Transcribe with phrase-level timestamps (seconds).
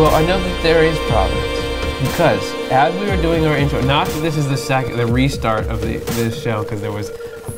[0.00, 4.06] Well, I know that there is providence because as we were doing our intro, not
[4.06, 7.10] that this is the second, the restart of the this show because there was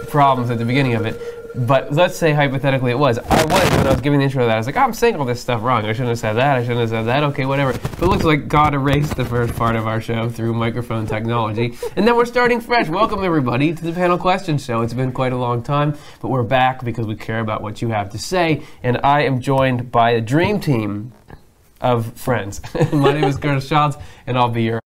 [0.09, 1.23] problems at the beginning of it,
[1.55, 3.19] but let's say hypothetically it was.
[3.19, 4.55] I was when I was giving the intro to that.
[4.55, 5.85] I was like, I'm saying all this stuff wrong.
[5.85, 6.57] I shouldn't have said that.
[6.57, 7.23] I shouldn't have said that.
[7.23, 7.75] Okay, whatever.
[7.75, 11.79] But it looks like God erased the first part of our show through microphone technology,
[11.95, 12.89] and then we're starting fresh.
[12.89, 14.83] Welcome everybody to the panel question show.
[14.83, 17.91] It's been quite a long time, but we're back because we care about what you
[17.91, 21.13] have to say, and I am joined by a dream team
[21.83, 22.63] of friends.
[22.93, 23.97] My name is Curtis Childs,
[24.27, 24.81] and I'll be your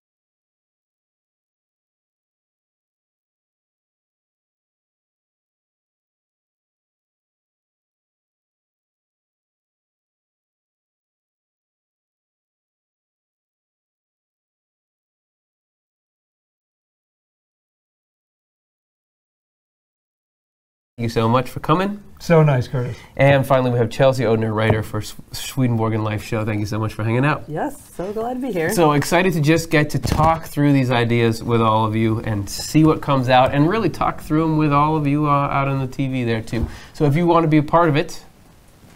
[21.07, 22.02] you so much for coming.
[22.18, 22.96] So nice, Curtis.
[23.16, 26.45] And finally, we have Chelsea Odhner, writer for S- Swedenborg Life Show.
[26.45, 27.45] Thank you so much for hanging out.
[27.46, 28.73] Yes, so glad to be here.
[28.73, 32.49] So excited to just get to talk through these ideas with all of you and
[32.49, 35.68] see what comes out and really talk through them with all of you uh, out
[35.68, 36.66] on the TV there too.
[36.95, 38.24] So if you want to be a part of it,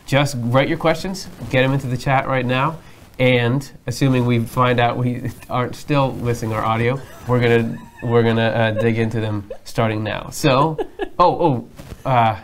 [0.07, 2.79] just write your questions, get them into the chat right now.
[3.19, 8.43] And assuming we find out we aren't still missing our audio, we're gonna we're gonna
[8.43, 10.31] uh, dig into them starting now.
[10.31, 10.79] So,
[11.19, 11.69] oh oh,
[12.05, 12.41] uh,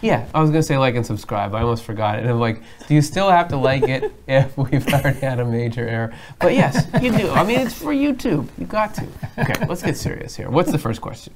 [0.00, 1.54] yeah, I was gonna say like and subscribe.
[1.54, 2.22] I almost forgot it.
[2.22, 5.44] And I'm like, do you still have to like it if we've already had a
[5.44, 6.12] major error?
[6.40, 7.30] But yes, you do.
[7.30, 8.48] I mean, it's for YouTube.
[8.58, 9.06] You got to.
[9.38, 10.50] Okay, let's get serious here.
[10.50, 11.32] What's the first question?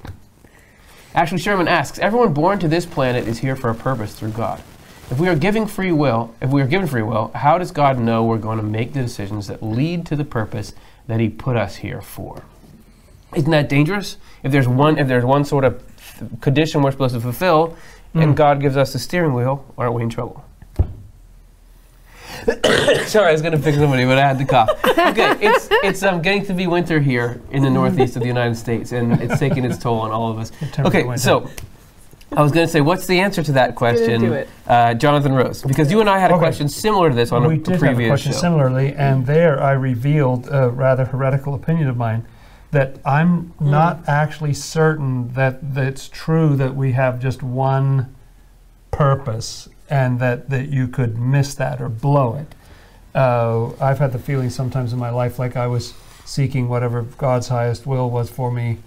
[1.14, 4.62] Ashley Sherman asks, everyone born to this planet is here for a purpose through God.
[5.10, 7.98] If we are giving free will, if we are given free will, how does God
[7.98, 10.74] know we're going to make the decisions that lead to the purpose
[11.06, 12.42] that He put us here for?
[13.36, 14.16] Isn't that dangerous?
[14.42, 15.82] If there's one, if there's one sort of
[16.40, 17.76] condition we're supposed to fulfill,
[18.14, 20.42] and God gives us the steering wheel, aren't we in trouble?
[23.06, 24.70] Sorry, I was going to pick somebody, but I had to cough.
[24.86, 28.56] Okay, it's it's um, getting to be winter here in the northeast of the United
[28.56, 30.50] States, and it's taking its toll on all of us.
[30.78, 31.50] Okay, so
[32.32, 34.48] I was going to say, what's the answer to that question, do it.
[34.66, 35.62] Uh, Jonathan Rose?
[35.62, 36.41] Because you and I had a Okay.
[36.42, 38.38] question similar to this on a, we a did have a question show.
[38.38, 42.25] similarly, and there I revealed a rather heretical opinion of mine
[42.72, 43.71] that I'm Hmm.
[43.71, 48.15] not actually certain that, that it's true that we have just one
[48.91, 52.55] purpose and that, that you could miss that or blow it.
[53.15, 55.94] Uh, I've had the feeling sometimes in my life like I was
[56.25, 58.78] seeking whatever God's highest will was for me,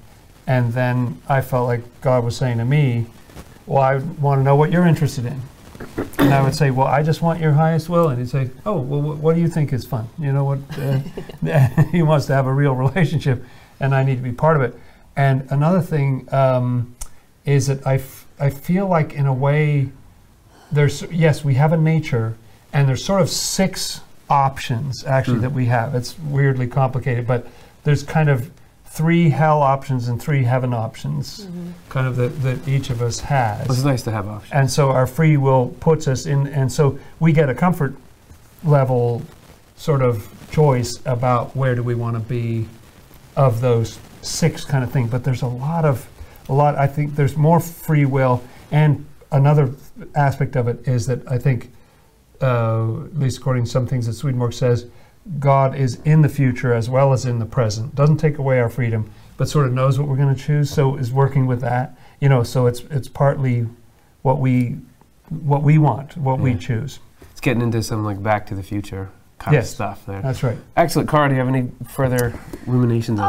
[0.46, 3.06] and then I felt like God was saying to me,
[3.66, 5.42] Well, I want to know what you're interested in.
[6.18, 8.80] And I would say, "Well, I just want your highest will." And he'd say, "Oh,
[8.80, 10.10] well, what, what do you think is fun?
[10.20, 10.60] You know what?
[10.78, 11.00] Uh,
[11.92, 13.42] he wants to have a real relationship,
[13.80, 14.78] and I need to be part of it."
[15.16, 16.96] And another thing um,
[17.46, 19.90] is that I, f- I feel like, in a way,
[20.72, 22.36] there's yes, we have a nature,
[22.74, 25.96] and there's sort of six options actually that we have.
[25.96, 27.48] It's weirdly complicated, but
[27.84, 28.52] there's kind of
[28.86, 31.48] three hell options and three heaven options,
[31.90, 33.70] kind of that, that each of us has.
[33.70, 34.52] It's nice to have options.
[34.52, 37.96] And so our free will puts us in, and so we get a comfort
[38.64, 39.22] level
[39.78, 42.68] sort of choice about where do we want to be
[43.40, 45.08] of those six kind of thing.
[45.08, 46.08] But there's a lot of,
[46.50, 48.44] a lot, I think there's more free will.
[48.70, 49.74] And another
[50.14, 51.72] aspect of it is that I think,
[52.42, 54.88] uh, at least according to some things that Swedenborg says,
[55.40, 57.96] God is in the future as well as in the present.
[57.96, 60.70] Doesn't take away our freedom, but sort of knows what we're going to choose.
[60.70, 61.98] So is working with that.
[62.20, 63.68] You know, so it's it's partly
[64.22, 64.78] what we
[65.30, 67.00] what we want, what we choose.
[67.32, 69.70] It's getting into some like Back to the Future kind Yes.
[69.70, 70.22] of stuff there.
[70.22, 70.58] That's right.
[70.78, 71.10] Excellent.
[71.10, 73.26] Cara, do you have any further ruminations on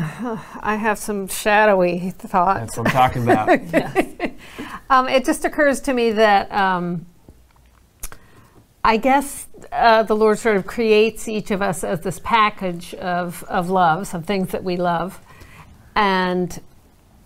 [0.00, 0.02] that?
[0.24, 2.60] Oh, I have some shadowy thoughts.
[2.60, 4.30] That's what I'm talking about.
[4.90, 7.06] Um, it just occurs to me that um,
[8.84, 13.42] I guess uh, the Lord sort of creates each of us as this package of,
[13.44, 15.18] of love, some things that we love,
[15.94, 16.60] and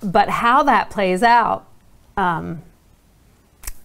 [0.00, 1.66] but how that plays out,
[2.16, 2.62] um,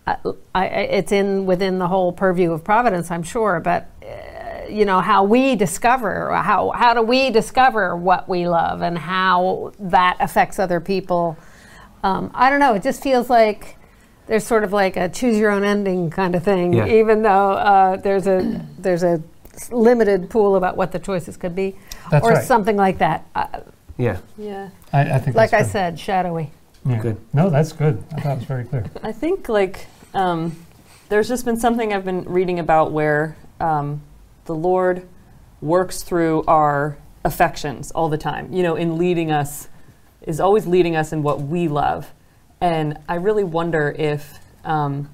[0.05, 0.17] I,
[0.53, 3.59] I, it's in within the whole purview of providence, I'm sure.
[3.59, 3.89] But
[4.69, 9.71] you know how we discover how how do we discover what we love and how
[9.79, 11.37] that affects other people.
[12.03, 12.73] Um, I don't know.
[12.73, 13.77] It just feels like
[14.27, 16.87] there's sort of like a choose your own ending kind of thing, Yeah.
[16.87, 19.21] even though uh, there's a there's a
[19.69, 21.75] limited pool about what the choices could be,
[22.09, 22.43] That's or right.
[22.43, 23.25] something like that.
[23.35, 23.59] Uh,
[23.97, 24.17] yeah.
[24.37, 24.69] Yeah.
[24.93, 25.35] I, I think.
[25.35, 25.71] like I that's good.
[25.73, 26.51] said, shadowy.
[26.85, 26.99] Yeah.
[27.01, 27.17] Good.
[27.33, 28.03] No, that's good.
[28.15, 28.85] I thought it was very clear.
[29.03, 30.55] I think like um,
[31.09, 34.01] there's just been something I've been reading about where um,
[34.45, 35.07] the Lord
[35.61, 38.51] works through our affections all the time.
[38.51, 39.67] You know, in leading us,
[40.21, 42.11] is always leading us in what we love,
[42.59, 45.09] and I really wonder if, um,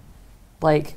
[0.61, 0.95] like,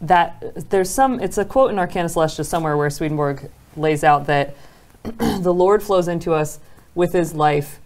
[0.00, 4.54] that there's some it's a quote in Arcana Coelestia somewhere where Swedenborg lays out that
[5.02, 6.60] the Lord flows into us
[6.94, 7.80] with his life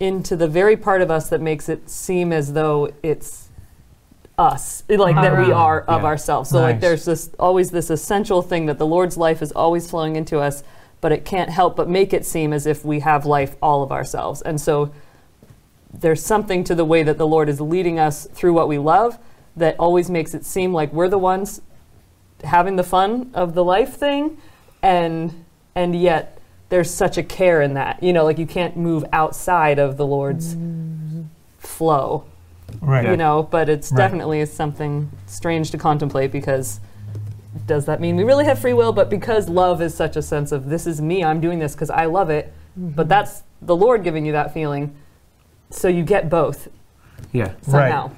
[0.00, 3.43] into the very part of us that makes it seem as though it's
[4.38, 6.08] us like that we Our are of Yeah.
[6.08, 6.50] ourselves.
[6.50, 10.16] So like there's this always this essential thing that the lord's life is always flowing
[10.16, 10.64] into us
[11.00, 13.92] but it can't help but make it seem as if we have life all of
[13.92, 14.42] ourselves.
[14.42, 14.92] And so
[15.92, 19.18] there's something to the way that the lord is leading us through what we love
[19.54, 21.60] that always makes it seem like we're the ones
[22.42, 24.36] having the fun of the life thing
[24.82, 25.44] and
[25.76, 26.38] and yet
[26.70, 28.02] there's such a care in that.
[28.02, 31.22] You know like you can't move outside of the lord's mm-hmm.
[31.58, 32.24] flow
[32.80, 33.04] Right.
[33.08, 33.98] you know but it's Right.
[33.98, 36.80] definitely something strange to contemplate because
[37.66, 40.50] does that mean we really have free will but because love is such a sense
[40.52, 44.02] of this is me i'm doing this because i love it but that's the lord
[44.02, 44.94] giving you that feeling
[45.70, 46.68] so you get both
[47.32, 47.52] Yeah.
[47.62, 48.10] somehow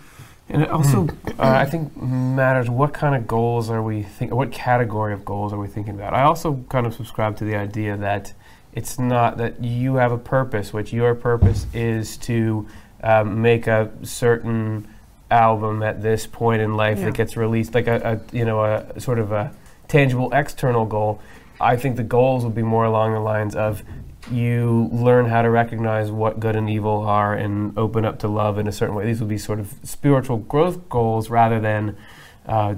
[0.48, 1.08] And it also,
[1.40, 5.52] uh, I think, matters what kind of goals are we think, what category of goals
[5.52, 6.14] are we thinking about.
[6.14, 8.32] I also kind of subscribe to the idea that
[8.72, 12.64] it's not that you have a purpose, which your purpose is to
[13.02, 14.88] um, make a certain
[15.30, 17.06] album at this point in life Yeah.
[17.06, 19.52] that gets released, like a, a you know a sort of a
[19.88, 21.20] tangible external goal.
[21.60, 23.82] I think the goals would be more along the lines of
[24.30, 28.58] you learn how to recognize what good and evil are and open up to love
[28.58, 29.06] in a certain way.
[29.06, 31.96] These would be sort of spiritual growth goals rather than
[32.46, 32.74] uh,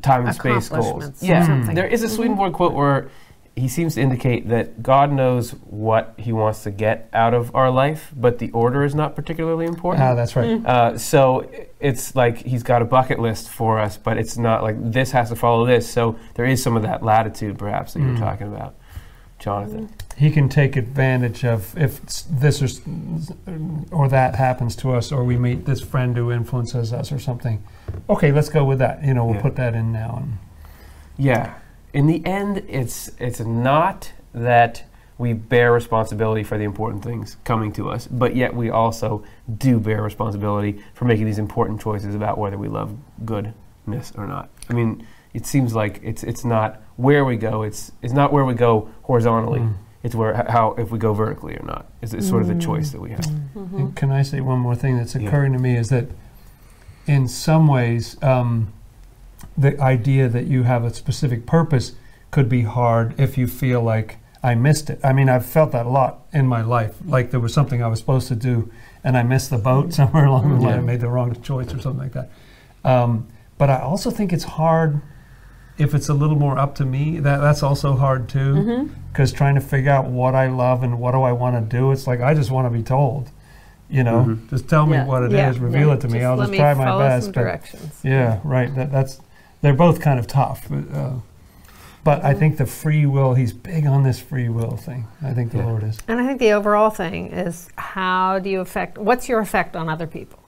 [0.00, 1.22] time and space goals.
[1.22, 1.74] Yeah, something.
[1.74, 3.10] there is a Swedenborg quote where
[3.56, 7.70] he seems to indicate that God knows what he wants to get out of our
[7.70, 10.02] life, but the order is not particularly important.
[10.02, 10.64] Ah, that's right.
[10.64, 11.50] Uh, so
[11.80, 15.28] it's like he's got a bucket list for us, but it's not like this has
[15.30, 15.90] to follow this.
[15.90, 18.18] So there is some of that latitude, perhaps, that you're Mm.
[18.20, 18.74] talking about,
[19.38, 19.90] Jonathan.
[20.16, 22.00] He can take advantage of if
[22.30, 22.68] this or,
[23.90, 27.62] or that happens to us, or we meet this friend who influences us or something.
[28.08, 29.02] Okay, let's go with that.
[29.04, 29.42] You know, we'll Yeah.
[29.42, 30.18] put that in now.
[30.22, 30.38] And
[31.18, 31.54] Yeah.
[31.92, 34.84] In the end, it's it's not that
[35.18, 39.22] we bear responsibility for the important things coming to us, but yet we also
[39.58, 44.48] do bear responsibility for making these important choices about whether we love goodness or not.
[44.70, 47.62] I mean, it seems like it's it's not where we go.
[47.62, 49.60] It's it's not where we go horizontally.
[49.60, 49.74] Mm.
[50.02, 51.90] It's where how if we go vertically or not.
[52.00, 53.20] It's, it's sort of the choice that we have.
[53.20, 53.90] Mm-hmm.
[53.90, 55.28] Can I say one more thing that's Yeah.
[55.28, 56.06] occurring to me is that
[57.06, 58.72] in some ways, um,
[59.56, 61.92] the idea that you have a specific purpose
[62.30, 65.00] could be hard if you feel like I missed it.
[65.04, 66.96] I mean, I've felt that a lot in my life.
[67.04, 68.70] Like there was something I was supposed to do
[69.04, 70.76] and I missed the boat somewhere along the line, Yeah.
[70.76, 72.30] I made the wrong choice or something like that.
[72.84, 75.02] Um, but I also think it's hard
[75.76, 77.18] if it's a little more up to me.
[77.20, 78.92] That that's also hard too Mm-hmm.
[79.12, 81.90] because trying to figure out what I love and what do I want to do,
[81.92, 83.30] it's like I just want to be told.
[83.90, 84.48] You know, Mhm.
[84.48, 85.04] just tell me Yeah.
[85.06, 85.62] what it is, Yeah.
[85.64, 85.94] reveal Yeah.
[85.94, 86.20] it to me.
[86.20, 87.24] Just I'll just try my best.
[87.24, 88.00] some but- directions.
[88.04, 88.72] yeah, right.
[88.76, 89.20] That, that's
[89.62, 90.66] they're both kind of tough.
[90.68, 91.12] But, uh,
[92.02, 95.06] but I think the free will, he's big on this free will thing.
[95.22, 95.66] I think the Yeah.
[95.66, 95.98] Lord is.
[96.08, 99.88] And I think the overall thing is how do you affect, what's your effect on
[99.88, 100.38] other people?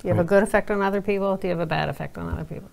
[0.00, 1.36] Do you have a good effect on other people?
[1.36, 2.70] Do you have a bad effect on other people?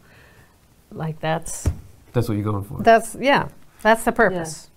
[0.92, 1.68] Like that's,
[2.14, 2.82] That's what you're going for.
[2.84, 3.48] that's, yeah,
[3.82, 4.70] that's the purpose.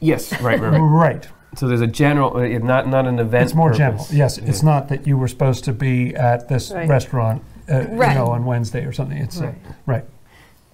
[0.00, 0.78] yes, right, right, right.
[0.80, 1.28] Right.
[1.56, 3.44] So there's a general, uh, not not an event.
[3.46, 3.78] It's more purpose.
[3.78, 4.06] general.
[4.10, 4.48] Yes, Yeah.
[4.48, 6.86] it's not that you were supposed to be at this Right.
[6.88, 8.10] restaurant, uh, Right.
[8.10, 9.16] you know, on Wednesday or something.
[9.16, 9.52] It's uh,
[9.86, 10.04] Right.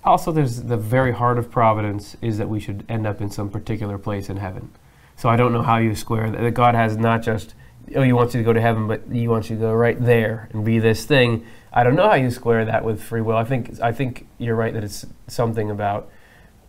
[0.04, 0.10] Right.
[0.10, 3.48] Also, there's the very heart of providence is that we should end up in some
[3.50, 4.70] particular place in heaven.
[5.16, 6.40] So I don't know how you square that.
[6.40, 7.54] That God has not just,
[7.94, 10.00] oh, He wants you to go to heaven, but He wants you to go right
[10.02, 11.46] there and be this thing.
[11.72, 13.36] I don't know how you square that with free will.
[13.36, 16.10] I think I think you're right that it's something about,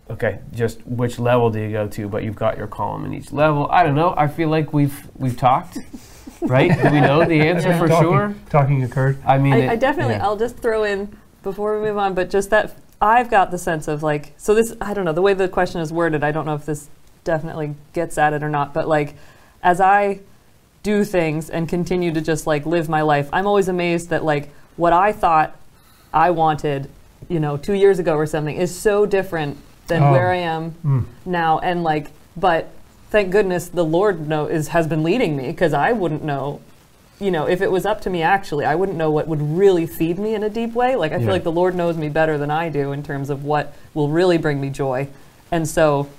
[0.09, 2.07] okay, just which level do you go to?
[2.07, 3.67] But you've got your column in each level.
[3.71, 4.13] I don't know.
[4.15, 5.77] I feel like we've we've talked,
[6.41, 6.69] right?
[6.81, 7.79] Do we know the answer Yeah.
[7.79, 8.35] for talking, sure?
[8.49, 9.17] Talking occurred.
[9.25, 10.23] I mean, I, it- I definitely, yeah.
[10.25, 13.87] I'll just throw in before we move on, but just that I've got the sense
[13.89, 16.45] of like, so this, I don't know, the way the question is worded, I don't
[16.45, 16.89] know if this
[17.25, 19.15] definitely gets at it or not, but like,
[19.61, 20.21] as I
[20.83, 24.49] do things and continue to just like live my life, I'm always amazed that like
[24.77, 25.55] what I thought
[26.13, 26.89] I wanted,
[27.27, 29.57] you know, two years ago or something is so different
[29.87, 30.11] than Oh.
[30.13, 31.03] where I am Mm.
[31.25, 32.07] now and like
[32.37, 32.69] but
[33.11, 36.61] thank goodness the lord know is has been leading me because i wouldn't know
[37.19, 39.85] you know if it was up to me actually i wouldn't know what would really
[39.85, 41.21] feed me in a deep way like i Yeah.
[41.21, 44.09] feel like the lord knows me better than i do in terms of what will
[44.09, 45.07] really bring me joy
[45.51, 46.09] and so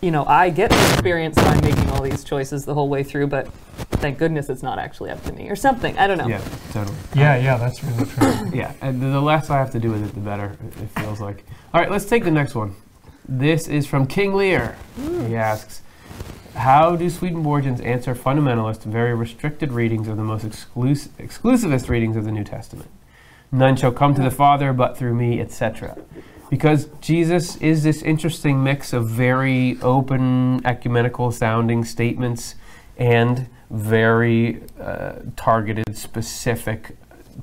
[0.00, 3.26] you know i get the experience by making all these choices the whole way through
[3.26, 3.46] but
[3.92, 6.40] thank goodness it's not actually up to me or something i don't know yeah,
[6.72, 6.96] totally.
[7.14, 8.50] Yeah, yeah, that's really true.
[8.52, 11.20] Yeah, and the less I have to do with it, the better it it feels
[11.20, 11.44] like.
[11.72, 12.74] All right, let's take the next one.
[13.28, 14.76] This is from King Lear.
[14.96, 15.34] He hmm.
[15.34, 15.81] asks,
[16.54, 22.24] "How do Swedenborgians answer fundamentalist, very restricted readings of the most exclus- exclusivist readings of
[22.24, 22.90] the New Testament?
[23.50, 25.98] None shall come to the Father but through me, etc.
[26.50, 32.54] Because Jesus is this interesting mix of very open, ecumenical sounding statements
[32.98, 36.96] and very uh, targeted, specific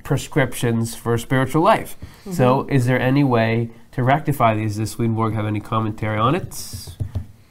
[0.04, 1.98] prescriptions for spiritual life.
[2.32, 4.78] So, is there any way to rectify these?
[4.78, 6.54] Does Swedenborg have any commentary on it?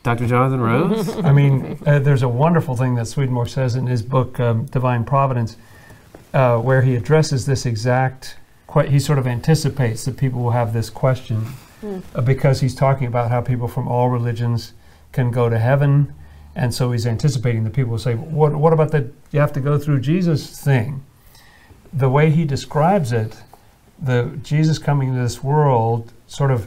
[0.09, 0.27] Dr.
[0.27, 1.15] Jonathan Rose?
[1.23, 5.05] I mean, uh, there's a wonderful thing that Swedenborg says in his book, um, Divine
[5.05, 5.59] Providence,
[6.33, 8.39] uh, where he addresses this exact,
[8.73, 11.45] que- he sort of anticipates that people will have this question
[12.15, 14.73] uh, because he's talking about how people from all religions
[15.13, 16.15] can go to heaven.
[16.57, 19.61] And so he's anticipating that people will say, what, what about the you have to
[19.61, 21.05] go through Jesus thing?
[21.93, 23.37] The way he describes it,
[24.01, 26.67] the Jesus coming to this world sort of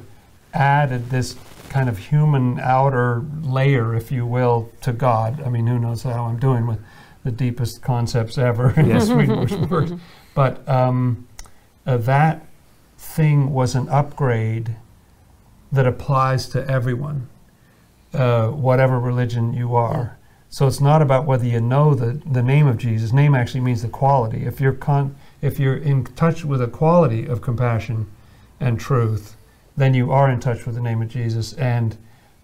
[0.54, 1.36] added this
[1.72, 5.42] kind of human outer layer, if you will, to God.
[5.42, 6.80] I mean, who knows how I'm doing with
[7.24, 9.08] the deepest concepts ever in Yes.
[9.08, 9.94] Swedenborg's works.
[10.36, 11.28] But um,
[11.86, 12.46] uh, that
[12.98, 14.76] thing was an upgrade
[15.72, 17.30] that applies to everyone,
[18.14, 20.18] uh, whatever religion you are.
[20.50, 23.14] So it's not about whether you know the, the name of Jesus.
[23.14, 24.46] Name actually means the quality.
[24.46, 28.08] If you're con- if you're in touch with a quality of compassion
[28.60, 29.38] and truth,
[29.78, 31.98] then you are in touch with the name of Jesus, and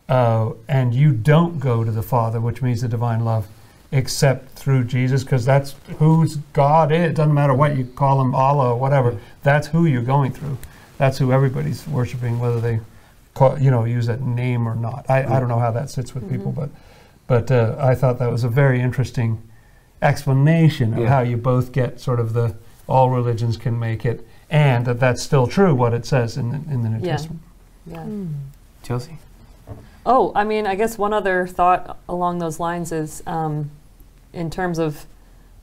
[0.09, 3.47] uh, and you don't go to the Father, which means the divine love,
[3.91, 7.11] except through Jesus, because that's who's God is.
[7.11, 9.19] It doesn't matter what you call him, Allah or whatever.
[9.43, 10.57] That's who you're going through.
[10.97, 12.79] That's who everybody's worshiping, whether they
[13.33, 15.05] call, you know use that name or not.
[15.09, 16.69] I, I don't know how that sits with people, but
[17.27, 19.43] but uh, I thought that was a very interesting
[20.01, 21.09] explanation of Yeah.
[21.09, 22.55] how you both get sort of the
[22.87, 26.55] all religions can make it, and that that's still true what it says in the,
[26.73, 27.11] in the New Yeah.
[27.17, 27.41] Testament.
[27.85, 28.05] Yeah.
[28.83, 29.17] Chelsea?
[30.05, 33.71] Oh, I mean, I guess one other thought along those lines is um,
[34.31, 35.05] in terms of,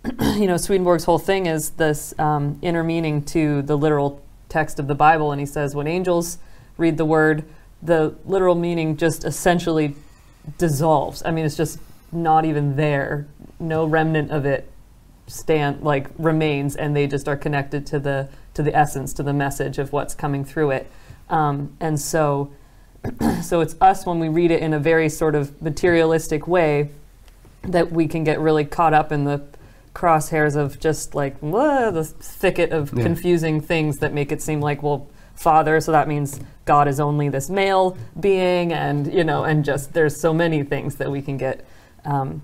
[0.20, 4.86] you know, Swedenborg's whole thing is this um, inner meaning to the literal text of
[4.86, 5.32] the Bible.
[5.32, 6.36] And he says when angels
[6.76, 7.44] read the word,
[7.82, 9.94] the literal meaning just essentially
[10.58, 11.22] dissolves.
[11.24, 11.78] I mean, it's just
[12.12, 13.26] not even there.
[13.58, 14.70] No remnant of it
[15.26, 19.32] stand like remains and they just are connected to the to the essence to the
[19.32, 20.90] message of what's coming through it
[21.28, 22.50] um, and so
[23.42, 26.88] so it's us when we read it in a very sort of materialistic way
[27.62, 29.42] that we can get really caught up in the
[29.94, 33.02] crosshairs of just like the thicket of Yeah.
[33.04, 37.28] confusing things that make it seem like well father so that means god is only
[37.28, 41.36] this male being and you know and just there's so many things that we can
[41.36, 41.64] get
[42.04, 42.42] um,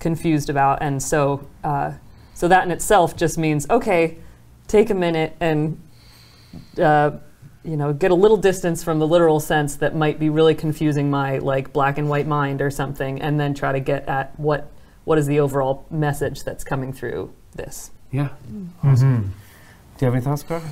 [0.00, 1.92] confused about and so uh,
[2.32, 4.16] so that in itself just means okay
[4.68, 5.80] take a minute and
[6.80, 7.12] uh,
[7.64, 11.10] you know get a little distance from the literal sense that might be really confusing
[11.10, 14.70] my like black and white mind or something and then try to get at what
[15.04, 18.28] what is the overall message that's coming through this Yeah.
[18.82, 19.22] Mhm.
[19.96, 20.66] Do you have any thoughts, Carter?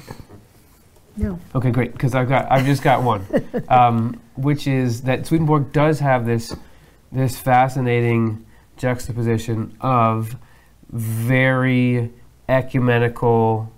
[1.16, 1.38] No.
[1.54, 1.92] Okay, great.
[1.92, 3.24] Because I've got, I've just got one,
[3.68, 6.56] um, which is that Swedenborg does have this,
[7.12, 8.44] this fascinating
[8.78, 10.34] juxtaposition of
[10.90, 12.10] very
[12.48, 13.72] ecumenical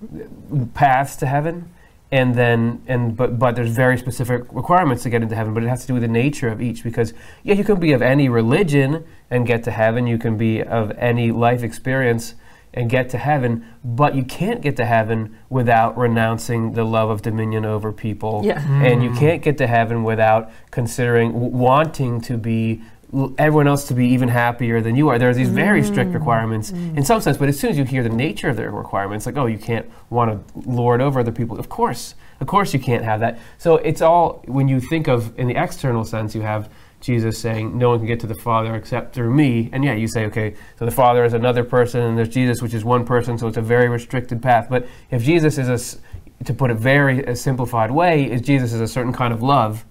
[0.74, 1.70] paths to heaven,
[2.10, 5.54] and then, and but but there's very specific requirements to get into heaven.
[5.54, 6.82] But it has to do with the nature of each.
[6.82, 10.06] Because yeah, you can be of any religion and get to heaven.
[10.06, 12.34] You can be of any life experience
[12.74, 17.22] and get to heaven, but you can't get to heaven without renouncing the love of
[17.22, 18.42] dominion over people.
[18.44, 18.60] Yeah.
[18.82, 19.18] And you mm.
[19.18, 22.93] can't get to heaven without considering w- wanting to be l-
[23.38, 25.18] everyone else to be even happier than you are.
[25.18, 26.14] There are these very strict mm.
[26.14, 29.26] requirements in some sense, but as soon as you hear the nature of their requirements,
[29.26, 32.14] like, oh, you can't want to lord over other people, of course.
[32.40, 33.38] Of course you can't have that.
[33.58, 36.68] So it's all, when you think of, in the external sense, you have
[37.04, 39.68] Jesus saying, No one can get to the Father except through me.
[39.72, 42.72] And yeah, you say, okay, so the Father is another person, and there's Jesus, which
[42.72, 44.68] is one person, so it's a very restricted path.
[44.70, 48.80] But if Jesus is a, to put it very a simplified way, is Jesus is
[48.80, 49.84] a certain kind of love.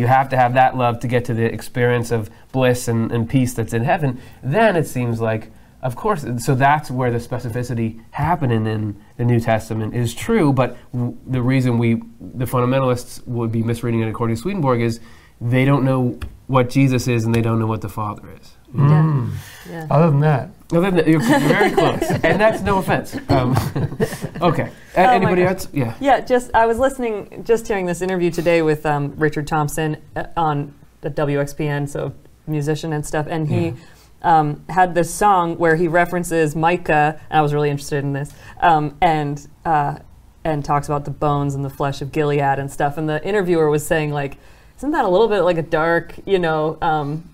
[0.00, 3.28] You have to have that love to get to the experience of bliss and, and
[3.28, 4.18] peace that's in heaven.
[4.42, 5.52] Then it seems like,
[5.82, 10.54] of course, so that's where the specificity happening in the New Testament is true.
[10.54, 15.00] But w- the reason we, the fundamentalists, would be misreading it according to Swedenborg is
[15.38, 18.56] they don't know what Jesus is and they don't know what the Father is.
[18.74, 19.32] Mm.
[19.68, 23.16] yeah Other than that, No, then you're very close, and that's no offense.
[23.28, 23.56] Um,
[24.40, 24.70] okay.
[24.96, 25.68] Oh anybody else?
[25.72, 25.94] Yeah.
[26.00, 30.24] Yeah, just I was listening, just hearing this interview today with um, Richard Thompson uh,
[30.36, 32.12] on the WXPN, so
[32.46, 33.74] musician and stuff, and he
[34.22, 38.32] um, had this song where he references Micah, and I was really interested in this,
[38.60, 39.96] um, and uh,
[40.44, 43.68] and talks about the bones and the flesh of Gilead and stuff, and the interviewer
[43.68, 44.38] was saying like,
[44.78, 46.78] isn't that a little bit like a dark, you know?
[46.80, 47.29] Um,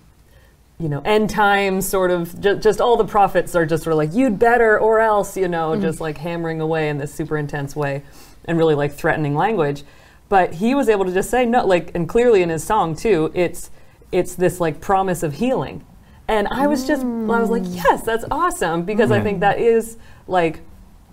[0.79, 3.97] you know, end times sort of, ju- just all the prophets are just sort of
[3.97, 5.81] like, you'd better or else, you know, mm-hmm.
[5.81, 8.03] just like hammering away in this super intense way.
[8.47, 9.83] and really like threatening language.
[10.29, 13.31] But he was able to just say no, like, and clearly in his song too,
[13.33, 13.69] it's
[14.11, 15.85] it's this like promise of healing.
[16.29, 17.75] And I was just, I was like, mm.
[17.75, 20.61] yes, that's awesome because I think that is like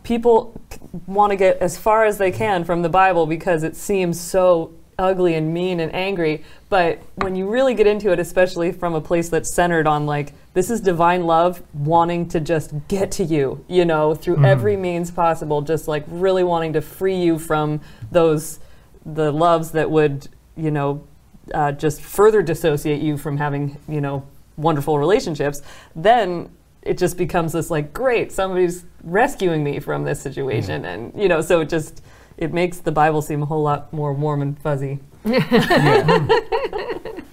[0.05, 0.61] people
[1.07, 4.73] want to get as far as they can from the Bible because it seems so
[4.99, 6.45] ugly and mean and angry.
[6.69, 10.33] But when you really get into it, especially from a place that's centered on like,
[10.55, 15.11] this is divine love wanting to just get to you, you know, through every means
[15.11, 17.81] possible, just like really wanting to free you from
[18.13, 18.61] those,
[19.05, 21.05] the loves that would, you know,
[21.53, 24.25] uh, just further dissociate you from having, you know,
[24.57, 25.63] wonderful relationships,
[25.97, 26.49] then
[26.83, 30.85] it just becomes this like, great, somebody's rescuing me from this situation.
[30.85, 32.03] And, you know, so it just,
[32.37, 35.01] it makes the Bible seem a whole lot more warm and fuzzy.
[35.25, 36.29] yeah.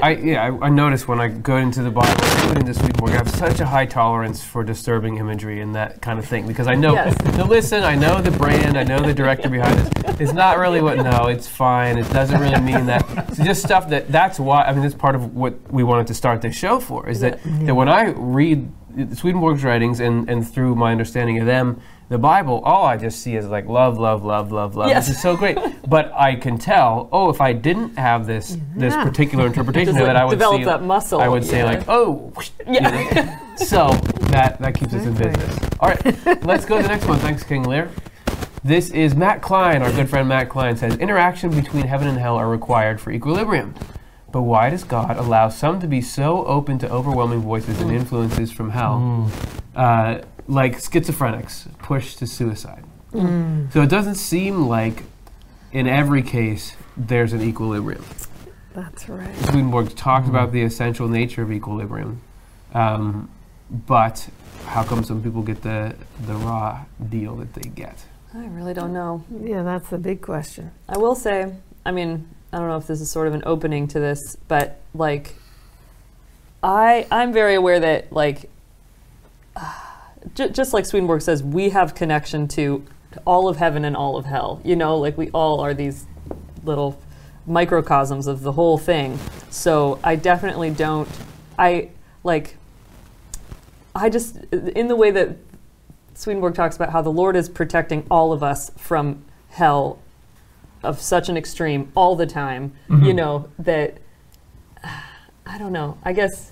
[0.02, 3.12] I yeah, I, I notice when I go into the Bible, including this week, I
[3.12, 6.74] have such a high tolerance for disturbing imagery and that kind of thing because I
[6.74, 6.94] know.
[6.94, 7.16] Yes.
[7.48, 10.20] Listen, I know the brand, I know the director behind this.
[10.20, 10.98] It's not really what.
[10.98, 12.00] No, it's fine.
[12.00, 13.06] It doesn't really mean that.
[13.30, 14.12] It's just stuff that.
[14.12, 14.64] That's why.
[14.64, 17.08] I mean, that's part of what we wanted to start this show for.
[17.08, 18.72] Is that that when I read
[19.16, 21.82] Swedenborg's writings and and through my understanding of them.
[22.10, 24.90] The Bible, all I just see is like love, love, love, love, love.
[24.90, 25.08] Yes.
[25.08, 25.58] This is so great.
[25.88, 30.08] But I can tell, oh, if I didn't have this this particular interpretation of it,
[30.08, 31.20] like I would develop see, that muscle.
[31.22, 32.90] I would say like, oh, whoosh, you Yeah.
[32.90, 33.56] know.
[33.56, 33.90] so
[34.32, 35.58] that that keeps us in business.
[35.80, 37.20] All right, let's go to the next one.
[37.20, 37.90] Thanks, King Lear.
[38.64, 42.36] This is Matt Klein, our good friend Matt Klein says interaction between heaven and hell
[42.38, 43.74] are required for equilibrium.
[44.32, 48.52] But why does God allow some to be so open to overwhelming voices and influences
[48.52, 49.30] from hell,
[49.76, 52.84] uh, like schizophrenics pushed to suicide?
[53.14, 55.04] So it doesn't seem like
[55.74, 58.06] in every case there's an equilibrium.
[58.74, 59.36] That's right.
[59.48, 62.22] Swedenborg talked about the essential nature of equilibrium,
[62.74, 63.30] um,
[63.70, 64.30] but
[64.66, 65.94] how come some people get the
[66.26, 68.06] the raw deal that they get?
[68.34, 69.26] I really don't know.
[69.44, 70.72] Yeah, that's the big question.
[70.88, 71.54] I will say,
[71.86, 74.80] I mean, I don't know if this is sort of an opening to this, but
[74.94, 75.36] like,
[76.62, 78.50] I I'm very aware that like,
[80.36, 82.86] just like Swedenborg says, we have connection to
[83.26, 84.62] all of heaven and all of hell.
[84.64, 86.06] You know, like we all are these
[86.64, 87.00] little
[87.46, 89.18] microcosms of the whole thing.
[89.50, 91.10] So I definitely don't.
[91.58, 91.90] I
[92.24, 92.58] like.
[93.96, 95.38] I just in the way that
[96.14, 100.00] Swedenborg talks about how the Lord is protecting all of us from hell
[100.84, 102.74] of such an extreme all the time.
[102.90, 103.16] You mm-hmm.
[103.16, 103.98] know that
[105.46, 105.98] I don't know.
[106.04, 106.52] I guess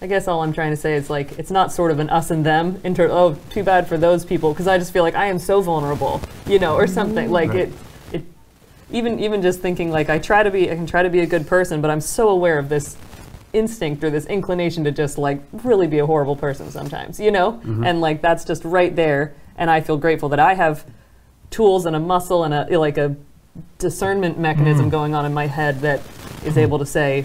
[0.00, 2.30] I guess all I'm trying to say is like it's not sort of an us
[2.30, 5.14] and them in ter- oh too bad for those people because I just feel like
[5.14, 7.58] I am so vulnerable, you know, or something like Right.
[7.60, 7.72] it
[8.12, 8.24] it
[8.90, 11.26] even even just thinking like I try to be I can try to be a
[11.26, 12.96] good person, but I'm so aware of this
[13.52, 17.52] instinct or this inclination to just like really be a horrible person sometimes, you know?
[17.52, 17.84] Mm-hmm.
[17.84, 20.84] And like that's just right there and I feel grateful that I have
[21.50, 23.16] tools and a muscle and a like a
[23.78, 26.00] discernment mechanism going on in my head that
[26.44, 27.24] is able to say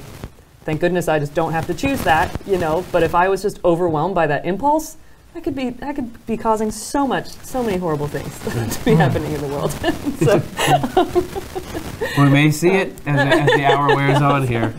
[0.65, 3.41] thank goodness I just don't have to choose that, you know, but if I was
[3.41, 4.98] just overwhelmed by that impulse,
[5.34, 8.38] I could be I could be causing so much so many horrible things
[8.78, 9.72] to be happening in the world.
[10.20, 10.41] so
[12.17, 14.74] We may see it as, the- as the hour wears on here.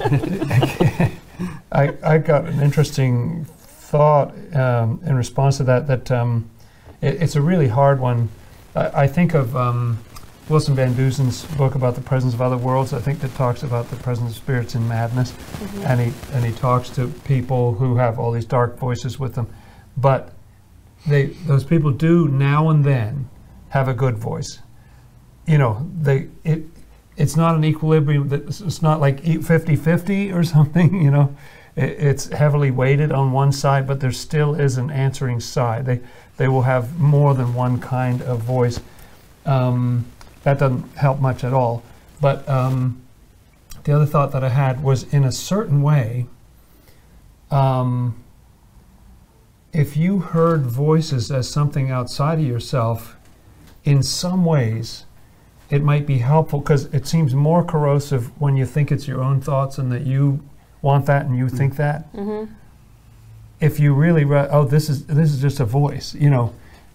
[1.72, 5.86] I, I got an interesting thought um, in response to that.
[5.86, 6.50] That um,
[7.00, 8.28] it, it's a really hard one.
[8.74, 9.98] I, I think of um,
[10.52, 12.92] Wilson Van Dusen's book about the presence of other worlds.
[12.92, 15.32] I think that talks about the presence of spirits in madness,
[15.84, 19.48] and he and he talks to people who have all these dark voices with them,
[19.96, 20.34] but
[21.06, 23.30] they those people do now and then
[23.70, 24.58] have a good voice.
[25.46, 26.64] You know, they it
[27.16, 31.34] it's not an equilibrium that it's not like e- 50-50 or something you know.
[31.76, 35.86] It, it's heavily weighted on one side but there still is an answering side.
[35.86, 36.00] They
[36.36, 38.80] they will have more than one kind of voice.
[39.46, 40.11] Um,
[40.44, 41.82] that doesn't help much at all.
[42.20, 43.02] But um,
[43.84, 46.26] the other thought that i had was in a certain way
[47.50, 48.22] um,
[49.72, 53.16] if you heard voices as something outside of yourself
[53.84, 55.04] in some ways
[55.70, 59.40] it might be helpful because it seems more corrosive when you think it's your own
[59.40, 60.42] thoughts and that you
[60.82, 62.06] want that and you think that.
[63.58, 66.52] If you really, re- oh, this is this is just a voice, you know,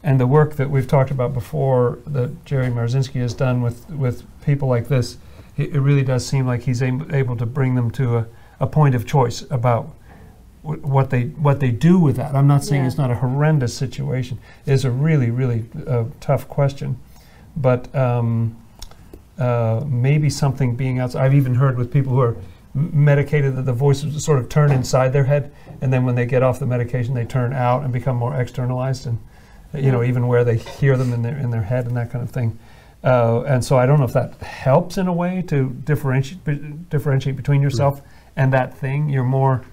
[0.08, 4.24] and the work that we've talked about before that Jerry Marzinski has done with with
[4.46, 5.18] people like this,
[5.58, 8.28] it, it really does seem like he's able to bring them to a,
[8.62, 9.94] a point of choice about
[10.62, 12.34] wh- what they what they do with that.
[12.36, 12.88] I'm not saying Yeah.
[12.88, 14.40] it's not a horrendous situation.
[14.66, 16.98] It's a really really uh, tough question,
[17.58, 18.56] but um,
[19.38, 21.26] uh, maybe something being outside.
[21.26, 22.38] I've even heard with people who are
[22.74, 26.44] medicated that the voices sort of turn inside their head, and then when they get
[26.44, 29.18] off the medication, they turn out and become more externalized, and
[29.74, 32.24] you know even where they hear them in their in their head and that kind
[32.24, 32.58] of thing.
[33.04, 36.74] Uh, and so I don't know if that helps in a way to differentiate be-
[36.90, 38.02] differentiate between yourself
[38.36, 39.10] and that thing.
[39.10, 39.64] You're more,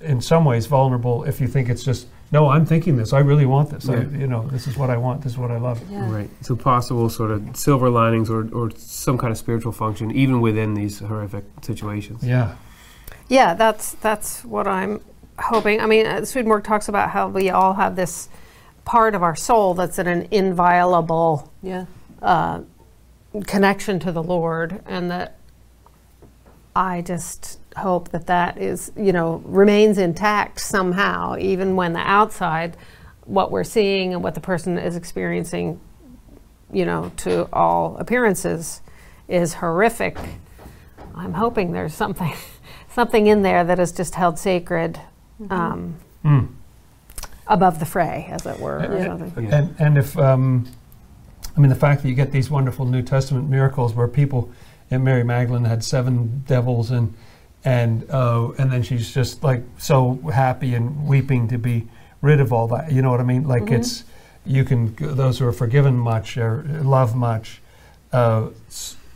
[0.00, 2.48] in some ways, vulnerable if you think it's just no.
[2.48, 3.12] I'm thinking this.
[3.12, 3.88] I really want this.
[3.88, 5.22] I, you know, this is what I want.
[5.22, 5.82] This is what I love.
[5.90, 6.10] Yeah.
[6.10, 6.30] Right.
[6.42, 10.74] So possible sort of silver linings or, or some kind of spiritual function even within
[10.74, 12.22] these horrific situations.
[12.22, 12.54] Yeah.
[13.28, 15.00] Yeah, that's that's what I'm
[15.38, 15.80] hoping.
[15.80, 18.28] I mean, uh, Swedenborg talks about how we all have this
[18.88, 21.84] part of our soul that's in an inviolable Yeah.
[22.22, 22.60] uh,
[23.46, 25.36] connection to the Lord, and that
[26.74, 32.78] I just hope that that is, you know, remains intact somehow, even when the outside,
[33.26, 35.78] what we're seeing and what the person is experiencing,
[36.72, 38.80] you know, to all appearances,
[39.28, 40.16] is horrific.
[41.14, 42.32] I'm hoping there's something,
[42.90, 44.98] something in there that is just held sacred.
[45.50, 46.48] Um, Mm.
[47.48, 48.78] Above the fray, as it were.
[48.78, 49.04] or Yeah.
[49.18, 49.44] something.
[49.44, 49.56] Yeah.
[49.56, 50.66] And and if um,
[51.56, 54.50] I mean the fact that you get these wonderful New Testament miracles where people
[54.90, 57.14] and Mary Magdalene had seven devils and
[57.64, 61.88] and uh, and then she's just like so happy and weeping to be
[62.22, 62.92] rid of all that.
[62.92, 63.44] You know what I mean?
[63.48, 64.04] Like it's
[64.46, 67.60] you can those who are forgiven much or love much,
[68.12, 68.48] uh,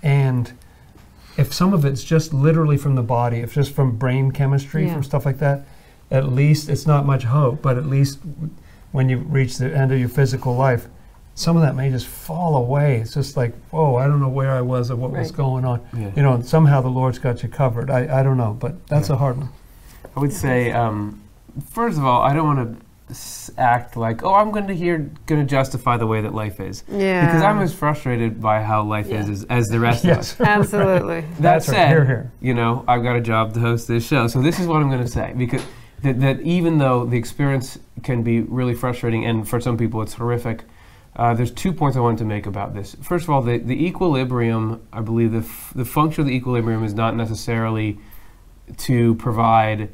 [0.03, 0.53] and
[1.39, 4.95] if some of it's just literally from the body, if just from brain chemistry, Yeah.
[4.95, 5.65] from stuff like that,
[6.13, 7.61] at least it's not much hope.
[7.63, 8.21] But at least
[8.93, 10.87] when you reach the end of your physical life,
[11.35, 13.01] some of that may just fall away.
[13.01, 15.81] It's just like, whoa, I don't know where I was or what was going on.
[15.97, 16.11] Yeah.
[16.15, 17.91] You know, and somehow the Lord's got you covered.
[17.91, 19.15] I, I don't know, but that's Yeah.
[19.15, 19.49] a hard one.
[20.15, 21.23] I would say, um,
[21.71, 22.85] first of all, I don't want to
[23.57, 26.85] act like, oh, I'm going to here going to justify the way that life is,
[26.91, 27.25] Yeah.
[27.27, 30.37] because I'm as frustrated by how life is as, as the rest of us.
[30.39, 30.49] Yes.
[30.49, 31.21] Absolutely.
[31.23, 31.75] That That's right.
[31.77, 32.33] said, Here, here.
[32.43, 34.89] you know, I've got a job to host this show, so this is what I'm
[34.91, 35.63] going to say because
[36.03, 40.15] that, that even though the experience can be really frustrating and for some people it's
[40.15, 40.65] horrific,
[41.17, 42.97] uh, there's two points I wanted to make about this.
[43.03, 46.85] First of all, the, the equilibrium, I believe the, f- the function of the equilibrium
[46.85, 47.99] is not necessarily
[48.79, 49.93] to provide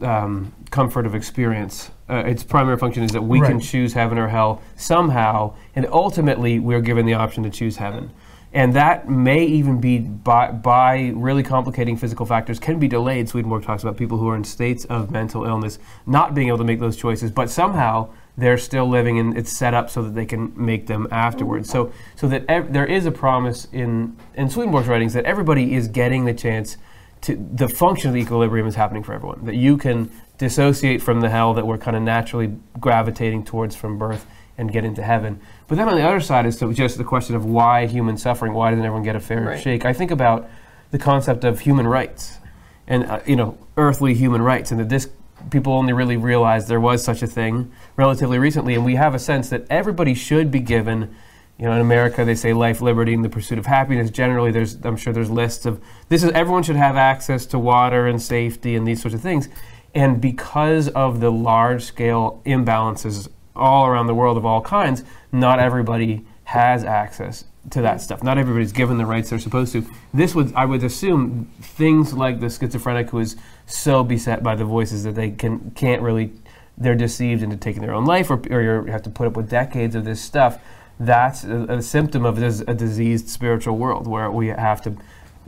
[0.00, 1.90] um, comfort of experience.
[2.08, 6.58] Uh, its primary function is that we can choose heaven or hell somehow, and ultimately
[6.58, 8.10] we're given the option to choose heaven.
[8.54, 13.28] And that may even be by, by really complicating physical factors, can be delayed.
[13.28, 16.64] Swedenborg talks about people who are in states of mental illness not being able to
[16.64, 20.24] make those choices, but somehow they're still living and it's set up so that they
[20.24, 21.68] can make them afterwards.
[21.68, 25.88] So, so that ev- there is a promise in, in Swedenborg's writings that everybody is
[25.88, 26.76] getting the chance
[27.22, 29.44] to the function of the equilibrium is happening for everyone.
[29.46, 33.98] That you can dissociate from the hell that we're kind of naturally gravitating towards from
[33.98, 35.40] birth and get into heaven.
[35.66, 38.52] But then on the other side is just the question of why human suffering.
[38.54, 39.60] Why doesn't everyone get a fair Right.
[39.60, 39.84] shake?
[39.84, 40.48] I think about
[40.90, 42.38] the concept of human rights
[42.86, 45.08] and uh, you know earthly human rights, and that this
[45.50, 49.18] people only really realized there was such a thing relatively recently, and we have a
[49.18, 51.14] sense that everybody should be given.
[51.58, 54.10] You know, in America, they say life, liberty, and the pursuit of happiness.
[54.10, 58.06] Generally, there's I'm sure there's lists of this is everyone should have access to water
[58.06, 59.48] and safety and these sorts of things.
[59.94, 65.60] And because of the large scale imbalances all around the world of all kinds, not
[65.60, 68.22] everybody has access to that stuff.
[68.22, 69.86] Not everybody's given the rights they're supposed to.
[70.12, 73.36] This would, I would assume, things like the schizophrenic who is
[73.66, 76.32] so beset by the voices that they can can't really,
[76.76, 79.48] they're deceived into taking their own life, or, or you have to put up with
[79.48, 80.58] decades of this stuff.
[81.00, 84.96] That's a, a symptom of this, a diseased spiritual world where we have to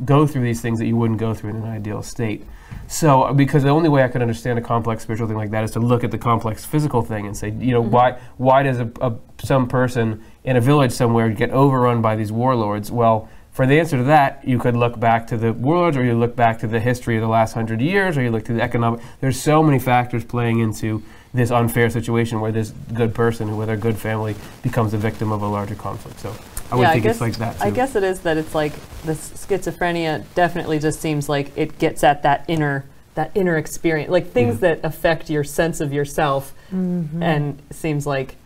[0.04, 2.44] go through these things that you wouldn't go through in an ideal state.
[2.88, 5.64] So, uh, because the only way I could understand a complex spiritual thing like that
[5.64, 8.78] is to look at the complex physical thing and say, you know, why why does
[8.78, 12.90] a, a some person in a village somewhere get overrun by these warlords?
[12.90, 16.14] Well, for the answer to that, you could look back to the warlords, or you
[16.14, 18.60] look back to the history of the last hundred years, or you look to the
[18.60, 19.00] economic.
[19.20, 23.76] There's so many factors playing into this unfair situation where this good person with a
[23.76, 26.20] good family becomes a victim of a larger conflict.
[26.20, 26.34] So,
[26.70, 27.58] I would yeah, think I guess, it's like that.
[27.58, 27.64] Too.
[27.64, 28.72] I guess it is that it's like
[29.04, 34.30] the schizophrenia definitely just seems like it gets at that inner that inner experience, like
[34.32, 34.74] things Yeah.
[34.74, 38.36] that affect your sense of yourself, and seems like,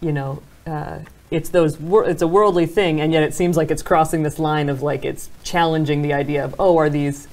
[0.00, 0.98] you know, uh,
[1.30, 4.38] it's those wor- it's a worldly thing, and yet it seems like it's crossing this
[4.38, 7.26] line of like it's challenging the idea of oh, are these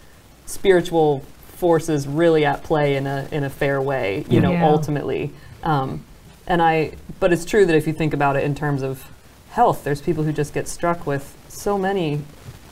[0.48, 4.26] spiritual forces really at play in a in a fair way?
[4.30, 4.66] You know, Yeah.
[4.68, 5.32] ultimately.
[5.64, 6.04] Um,
[6.48, 9.06] and I, but it's true that if you think about it in terms of
[9.54, 12.20] health, there's people who just get struck with so many,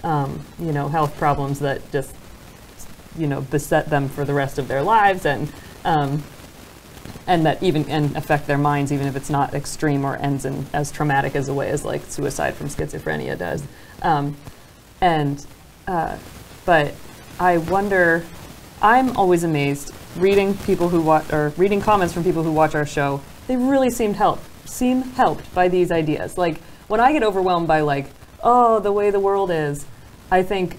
[0.03, 2.15] um, you know, health problems that just,
[3.15, 5.51] you know, beset them for the rest of their lives, and
[5.85, 6.23] um,
[7.27, 10.65] and that even and affect their minds, even if it's not extreme or ends in
[10.73, 13.63] as traumatic as a way as like suicide from schizophrenia does.
[14.01, 14.35] Um,
[14.99, 15.45] and
[15.87, 16.17] uh,
[16.65, 16.93] but
[17.39, 18.25] I wonder.
[18.83, 22.87] I'm always amazed reading people who watch or reading comments from people who watch our
[22.87, 23.21] show.
[23.45, 26.37] They really seemed helped seem helped by these ideas.
[26.37, 26.57] Like
[26.91, 28.07] when I get overwhelmed by like,
[28.43, 29.85] oh, the way the world is,
[30.29, 30.77] I think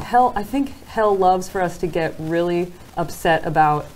[0.00, 0.32] hell.
[0.34, 3.86] I think hell loves for us to get really upset about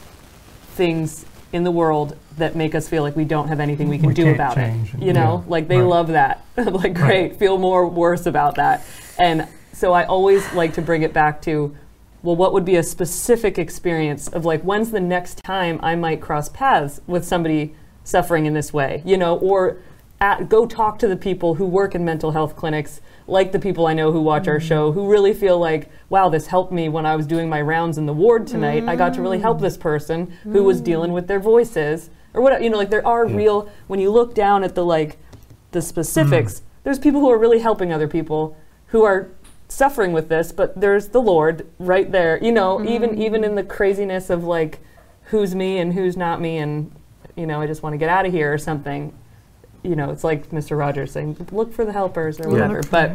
[0.75, 4.07] things in the world that make us feel like we don't have anything we can
[4.07, 4.73] We do about it.
[5.01, 5.89] You know, yeah, like they right.
[5.89, 6.45] love that.
[6.57, 8.85] like, great, feel more worse about that.
[9.19, 11.77] And so I always like to bring it back to,
[12.23, 16.21] well, what would be a specific experience of like, when's the next time I might
[16.21, 17.75] cross paths with somebody
[18.05, 19.79] suffering in this way, you know, or
[20.21, 23.87] at, go talk to the people who work in mental health clinics, like the people
[23.87, 27.05] I know who watch our show, who really feel like, wow, this helped me when
[27.05, 28.89] I was doing my rounds in the ward tonight.
[28.89, 32.63] I got to really help this person who was dealing with their voices or whatever.
[32.63, 35.19] You know, like there are real, when you look down at the like,
[35.73, 36.67] the specifics, hmm.
[36.85, 38.57] there's people who are really helping other people
[38.89, 39.31] who are
[39.69, 42.43] suffering with this, but there's the Lord right there.
[42.43, 42.89] You know, mm-hmm.
[42.89, 44.79] even even in the craziness of like
[45.25, 46.93] who's me and who's not me and
[47.37, 49.13] you know, I just want to get out of here or something.
[49.87, 50.77] You know, it's like Mr.
[50.77, 52.53] Rogers saying, look for the helpers or Yeah.
[52.53, 52.83] whatever.
[52.91, 53.13] But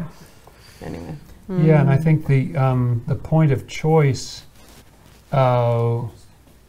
[0.82, 1.16] anyway.
[1.50, 4.44] Yeah, and I think the um, the point of choice,
[5.34, 6.04] uh,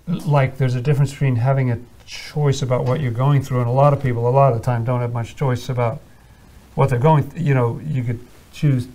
[0.08, 3.72] like there's a difference between having a choice about what you're going through, and a
[3.72, 6.00] lot of people, a lot of the time, don't have much choice about
[6.74, 7.30] what they're going.
[7.30, 8.18] Th- you know, you could
[8.52, 8.88] choose,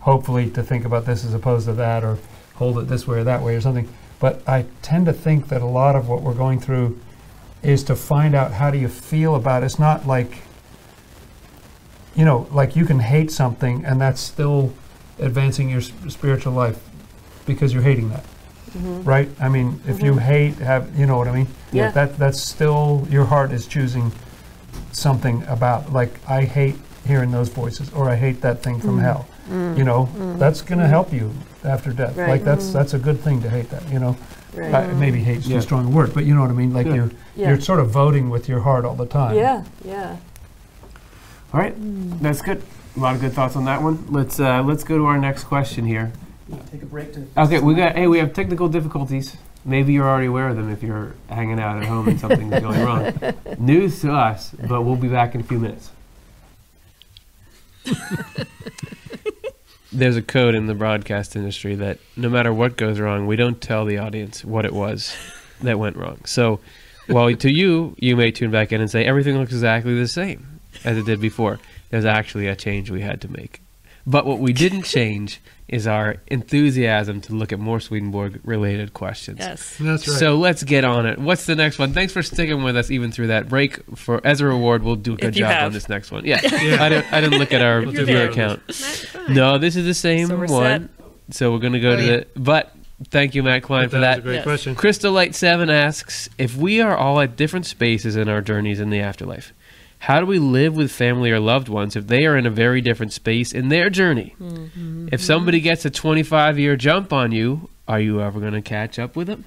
[0.00, 2.16] hopefully, to think about this as opposed to that, or
[2.54, 3.86] hold it this way or that way or something.
[4.18, 6.98] But I tend to think that a lot of what we're going through
[7.62, 9.66] is to find out how do you feel about it.
[9.66, 10.38] It's not like,
[12.16, 14.72] you know, like you can hate something and that's still
[15.18, 16.82] advancing your spiritual life
[17.44, 19.02] because you're hating that, mm-hmm.
[19.04, 19.28] right?
[19.40, 20.20] I mean, if you mm-hmm.
[20.20, 21.48] hate, have you know what I mean?
[21.72, 21.90] Yeah.
[21.90, 24.12] That that's still your heart is choosing
[24.92, 26.76] something about like I hate
[27.06, 29.02] hearing those voices or I hate that thing from mm.
[29.02, 29.28] hell.
[29.48, 29.78] Mm.
[29.78, 30.38] You know, mm.
[30.38, 31.32] that's going to help you
[31.64, 32.16] after death.
[32.16, 32.30] Right.
[32.30, 33.88] Like that's that's a good thing to hate that.
[33.90, 34.16] You know,
[34.54, 34.72] Right.
[34.72, 35.56] uh, maybe hate's Yeah.
[35.56, 36.72] too strong a word, but you know what I mean.
[36.72, 36.94] Like Yeah.
[36.94, 37.48] you're yeah.
[37.48, 39.36] you're sort of voting with your heart all the time.
[39.36, 39.62] yeah.
[39.84, 40.16] Yeah.
[41.56, 41.74] All right,
[42.20, 42.62] that's good.
[42.98, 44.12] A lot of good thoughts on that one.
[44.12, 46.12] Let's uh, let's go to our next question here.
[46.70, 47.26] Take a break to.
[47.34, 47.94] Okay, we got.
[47.94, 49.38] Hey, we have technical difficulties.
[49.64, 52.82] Maybe you're already aware of them if you're hanging out at home and something's going
[52.82, 53.10] wrong.
[53.58, 55.92] News to us, but we'll be back in a few minutes.
[59.90, 63.62] There's a code in the broadcast industry that no matter what goes wrong, we don't
[63.62, 65.16] tell the audience what it was
[65.62, 66.20] that went wrong.
[66.26, 66.60] So,
[67.06, 70.55] while to you, you may tune back in and say everything looks exactly the same
[70.84, 71.58] as it did before.
[71.90, 73.60] There's actually a change we had to make.
[74.06, 79.38] But what we didn't change is our enthusiasm to look at more Swedenborg related questions.
[79.40, 79.76] Yes.
[79.80, 80.16] That's right.
[80.18, 81.18] So let's get on it.
[81.18, 81.92] What's the next one?
[81.92, 83.82] Thanks for sticking with us even through that break.
[83.96, 85.62] For as a reward, we'll do a good job have.
[85.66, 86.24] on this next one.
[86.24, 87.12] Yeah, I didn't.
[87.12, 88.30] I didn't look at our We'll viewer that.
[88.30, 89.28] account.
[89.28, 90.88] No, this is the same So we're one.
[91.30, 92.16] So we're gonna go Oh, to yeah.
[92.18, 92.26] the.
[92.36, 92.72] But
[93.10, 94.18] thank you, Matt Klein, for that was that.
[94.18, 94.44] a great Yes.
[94.44, 94.74] question.
[94.76, 98.90] Crystal Light Seven asks if we are all at different spaces in our journeys in
[98.90, 99.52] the afterlife.
[100.06, 102.80] How do we live with family or loved ones if they are in a very
[102.80, 104.36] different space in their journey?
[104.40, 105.08] Mm-hmm.
[105.10, 109.00] If somebody gets a 25 year jump on you, are you ever going to catch
[109.00, 109.46] up with them?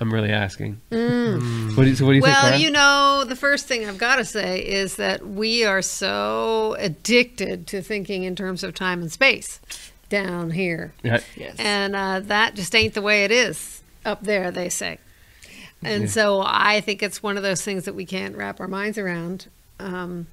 [0.00, 0.80] I'm really asking.
[0.90, 1.42] Mm.
[1.42, 1.76] Mm.
[1.76, 2.34] What do you, so what do you think?
[2.34, 6.74] Well, you know, the first thing I've got to say is that we are so
[6.78, 9.60] addicted to thinking in terms of time and space
[10.08, 10.94] down here.
[11.02, 11.22] Yes.
[11.58, 14.96] And uh, that just ain't the way it is up there, they say.
[15.84, 16.08] And Yeah.
[16.08, 19.46] so I think it's one of those things that we can't wrap our minds around.
[19.80, 20.26] Um,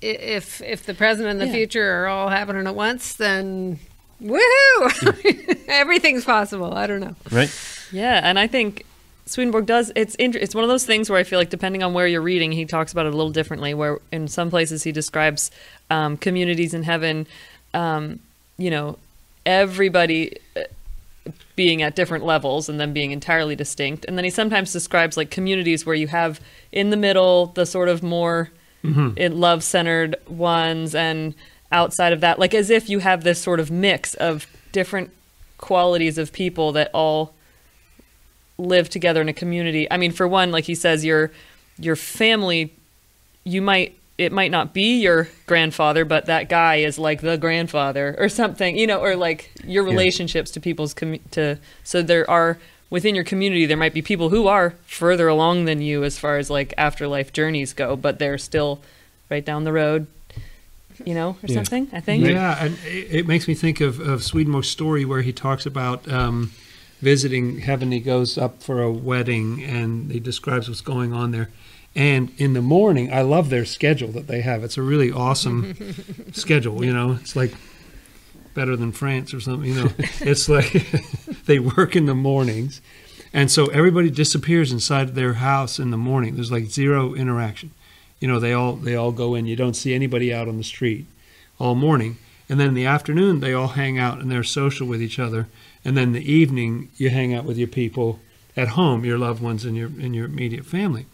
[0.00, 1.52] if if the present and the Yeah.
[1.52, 3.78] future are all happening at once, then
[4.22, 5.64] woohoo!
[5.68, 6.72] Everything's possible.
[6.74, 7.16] I don't know.
[7.30, 7.50] Right?
[7.92, 8.84] Yeah, and I think
[9.26, 9.92] Swedenborg does.
[9.96, 12.22] It's inter- it's one of those things where I feel like depending on where you're
[12.22, 13.74] reading, he talks about it a little differently.
[13.74, 15.50] Where in some places he describes
[15.90, 17.26] um, communities in heaven,
[17.74, 18.20] um,
[18.56, 18.98] you know,
[19.44, 20.36] everybody
[21.56, 24.04] being at different levels and then being entirely distinct.
[24.06, 26.40] And then he sometimes describes like communities where you have
[26.72, 28.50] in the middle the sort of more
[28.84, 29.10] mm-hmm.
[29.16, 31.34] in love centered ones and
[31.70, 35.10] outside of that, like as if you have this sort of mix of different
[35.58, 37.34] qualities of people that all
[38.56, 39.90] live together in a community.
[39.90, 41.30] I mean, for one, like he says, your
[41.78, 42.74] your family,
[43.44, 48.14] you might it might not be your grandfather, but that guy is like the grandfather
[48.18, 51.58] or something, you know, or like your relationships to people's commu- to.
[51.84, 52.58] So there are
[52.90, 56.36] within your community, there might be people who are further along than you as far
[56.38, 58.80] as like afterlife journeys go, but they're still
[59.30, 60.06] right down the road,
[61.04, 61.54] you know, or Yeah.
[61.56, 61.88] something.
[61.92, 62.24] I think.
[62.24, 66.10] Yeah, and it, it makes me think of, of Swedenborg's story where he talks about
[66.10, 66.50] um,
[67.00, 67.92] visiting heaven.
[67.92, 71.50] He goes up for a wedding and he describes what's going on there.
[71.94, 74.62] And in the morning, I love their schedule that they have.
[74.62, 75.74] It's a really awesome
[76.32, 76.84] schedule.
[76.84, 77.52] You know, it's like
[78.54, 79.68] better than France or something.
[79.68, 80.72] You know, it's like
[81.46, 82.80] they work in the mornings,
[83.32, 86.34] and so everybody disappears inside their house in the morning.
[86.34, 87.72] There's like zero interaction,
[88.20, 89.46] you know, they all they all go in.
[89.46, 91.06] You don't see anybody out on the street
[91.58, 95.02] all morning, and then in the afternoon they all hang out and they're social with
[95.02, 95.48] each other,
[95.84, 98.20] and then the evening you hang out with your people
[98.56, 101.06] at home, your loved ones and your and your immediate family.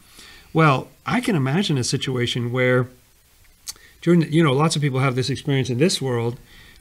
[0.54, 2.88] Well, I can imagine a situation where
[4.04, 6.38] during the, you know lots of people have this experience in this world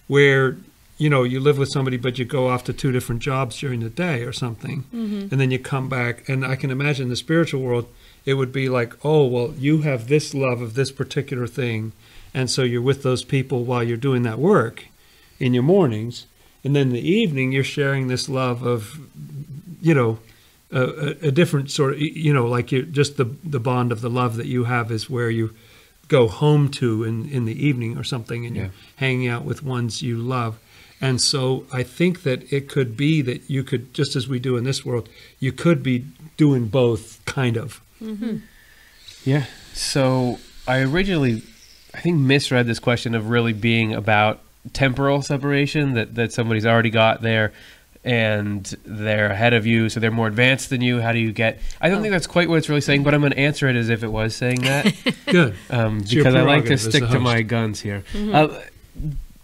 [0.07, 0.57] where
[0.97, 3.79] you know you live with somebody but you go off to two different jobs during
[3.79, 5.27] the day or something mm-hmm.
[5.31, 7.88] and then you come back and i can imagine the spiritual world
[8.25, 11.93] it would be like oh well you have this love of this particular thing
[12.33, 14.88] and so you're with those people while you're doing that work
[15.39, 16.27] in your mornings
[16.63, 18.99] and then the evening you're sharing this love of
[19.81, 20.19] you know
[20.73, 24.01] a, a, a different sort of you know like you just the the bond of
[24.01, 25.53] the love that you have is where you
[26.07, 28.62] go home to in in the evening or something and Yeah.
[28.63, 30.59] you're hanging out with ones you love
[30.99, 34.57] and so i think that it could be that you could just as we do
[34.57, 35.07] in this world
[35.39, 36.05] you could be
[36.38, 38.38] doing both kind of mm-hmm.
[39.25, 39.45] Yeah.
[39.73, 41.43] So I originally,
[41.93, 44.41] I think, misread this question of really being about
[44.73, 47.53] temporal separation that that somebody's already got there,
[48.03, 51.01] and they're ahead of you, so they're more advanced than you.
[51.01, 51.59] How do you get?
[51.79, 53.75] I don't think that's quite what it's really saying, but I'm going to answer it
[53.75, 54.93] as if it was saying that.
[55.25, 58.03] good um, because I like to stick to my guns here.
[58.31, 58.59] Uh,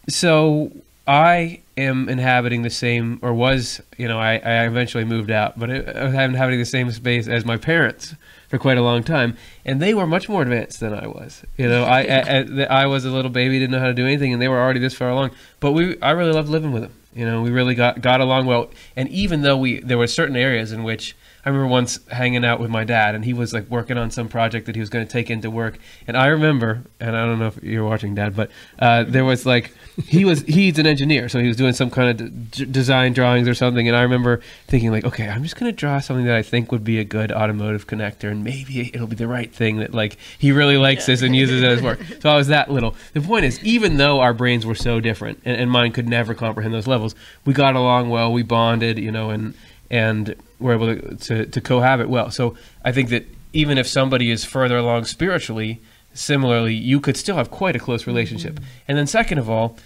[0.07, 0.71] so
[1.07, 5.69] I am inhabiting the same, or was, you know, I, I eventually moved out, but
[5.71, 8.15] I, I was inhabiting the same space as my parents
[8.49, 11.43] for quite a long time, and they were much more advanced than I was.
[11.57, 14.05] You know, I, I, I, I was a little baby, didn't know how to do
[14.05, 15.31] anything, and they were already this far along.
[15.59, 16.93] But we, I really loved living with them.
[17.13, 20.35] You know, we really got got along well, and even though we, there were certain
[20.35, 21.15] areas in which
[21.45, 24.27] I remember once hanging out with my dad, and he was like working on some
[24.27, 25.79] project that he was going to take into work.
[26.05, 29.45] And I remember, and I don't know if you're watching, Dad, but uh, there was
[29.45, 29.73] like
[30.05, 33.47] he was he's an engineer, so he was doing some kind of d- design drawings
[33.47, 33.87] or something.
[33.87, 36.71] And I remember thinking like, okay, I'm just going to draw something that I think
[36.71, 40.17] would be a good automotive connector, and maybe it'll be the right thing that like
[40.37, 41.99] he really likes this and uses it as work.
[42.19, 42.95] So I was that little.
[43.13, 46.33] The point is, even though our brains were so different, and, and mine could never
[46.33, 48.33] comprehend those levels, we got along well.
[48.33, 49.53] We bonded, you know, and
[49.89, 52.31] and we're able to, to, to cohabit well.
[52.31, 55.81] So I think that even if somebody is further along spiritually,
[56.13, 58.55] similarly, you could still have quite a close relationship.
[58.55, 58.65] Mm-hmm.
[58.87, 59.77] And then, second of all,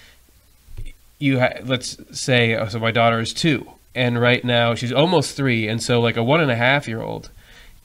[1.20, 5.36] you ha- let's say, oh, so my daughter is two, and right now she's almost
[5.38, 7.30] three, and so like a one and a half year old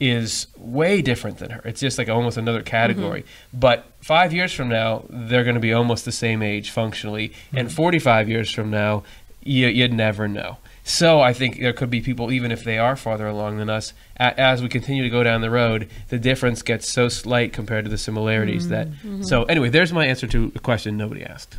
[0.00, 1.60] is way different than her.
[1.64, 3.22] It's just like almost another category.
[3.22, 3.60] Mm-hmm.
[3.60, 7.68] But five years from now, they're going to be almost the same age functionally, and
[7.68, 7.76] mm-hmm.
[7.76, 9.02] 45 years from now,
[9.42, 10.58] you, you'd never know.
[10.88, 13.92] So I think there could be people, even if they are farther along than us,
[14.18, 17.84] a, as we continue to go down the road, the difference gets so slight compared
[17.84, 18.88] to the similarities that.
[19.20, 21.58] So anyway, there's my answer to a question nobody asked.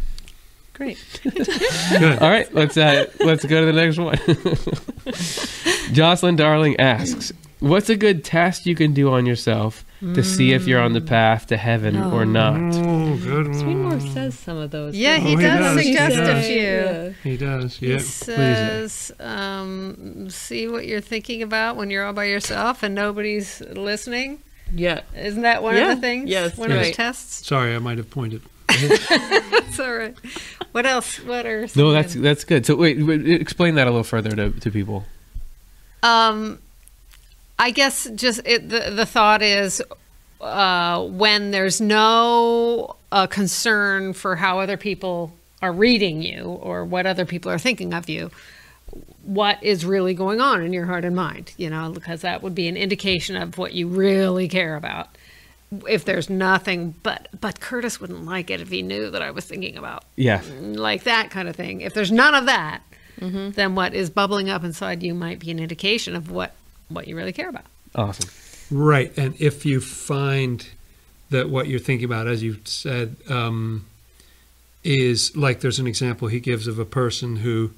[0.73, 0.97] Great.
[2.21, 4.17] All right, let's uh, let's go to the next one.
[5.93, 10.65] Jocelyn Darling asks, "What's a good test you can do on yourself to see if
[10.65, 13.53] you're on the path to heaven or not?" oh good one.
[13.53, 14.95] Swedenborg says some of those.
[14.95, 16.45] Yeah, he Oh, he does does, he suggest a does.
[16.47, 17.15] few.
[17.31, 17.93] he does Yeah.
[17.95, 23.61] He says, um, see what you're thinking about when you're all by yourself and nobody's
[23.61, 24.39] listening.
[24.73, 25.01] Yeah.
[25.15, 25.91] Isn't that one Yeah.
[25.91, 26.29] of the things?
[26.29, 26.87] Yes, One of right.
[26.87, 27.45] his tests?
[27.47, 30.15] sorry i might have pointed That's all right.
[30.73, 31.17] What else?
[31.25, 32.21] What are some No, that's them?
[32.21, 32.65] that's good.
[32.67, 35.05] So wait, wait, explain that a little further to, to people.
[36.03, 36.59] Um,
[37.59, 39.81] I guess just it, the the thought is
[40.41, 47.05] uh, when there's no uh, concern for how other people are reading you or what
[47.05, 48.31] other people are thinking of you,
[49.23, 51.51] what is really going on in your heart and mind?
[51.57, 55.09] You know, because that would be an indication of what you really care about.
[55.87, 59.43] If there's nothing, but but Curtis wouldn't like it if he knew that I was
[59.45, 60.41] thinking about Yeah.
[60.61, 61.81] like that kind of thing.
[61.81, 62.81] If there's none of that,
[63.19, 66.55] then what is bubbling up inside you might be an indication of what
[66.89, 67.65] what you really care about.
[67.95, 68.29] Awesome.
[68.71, 70.67] Right, and if you find
[71.29, 73.85] that what you're thinking about, as you said, um,
[74.83, 77.71] is like there's an example he gives of a person who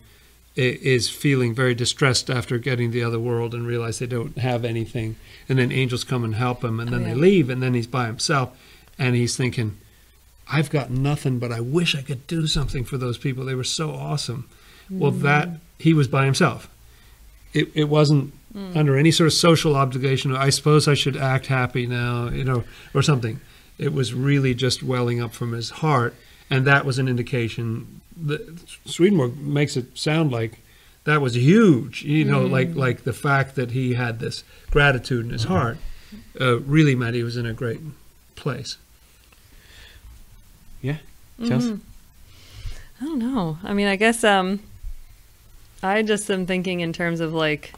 [0.55, 5.15] is feeling very distressed after getting the other world and realize they don't have anything,
[5.47, 7.87] and then angels come and help him, and then Oh, they leave, and then he's
[7.87, 8.49] by himself,
[8.99, 9.77] and he's thinking,
[10.51, 13.45] "I've got nothing, but I wish I could do something for those people.
[13.45, 14.47] They were so awesome."
[14.89, 16.69] Well, that he was by himself.
[17.53, 20.35] It it wasn't under any sort of social obligation.
[20.35, 23.39] I suppose I should act happy now, you know, or something.
[23.77, 26.15] It was really just welling up from his heart,
[26.49, 28.01] and that was an indication.
[28.15, 30.59] That Swedenborg makes it sound like
[31.05, 35.31] that was huge, you know, like like the fact that he had this gratitude in
[35.31, 35.77] his heart
[36.39, 37.79] uh, really meant he was in a great
[38.35, 38.77] place.
[40.81, 40.97] Yeah,
[41.45, 41.79] Chelsea?
[42.99, 43.57] I don't know.
[43.63, 44.59] I mean, I guess um,
[45.81, 47.73] I just am thinking in terms of like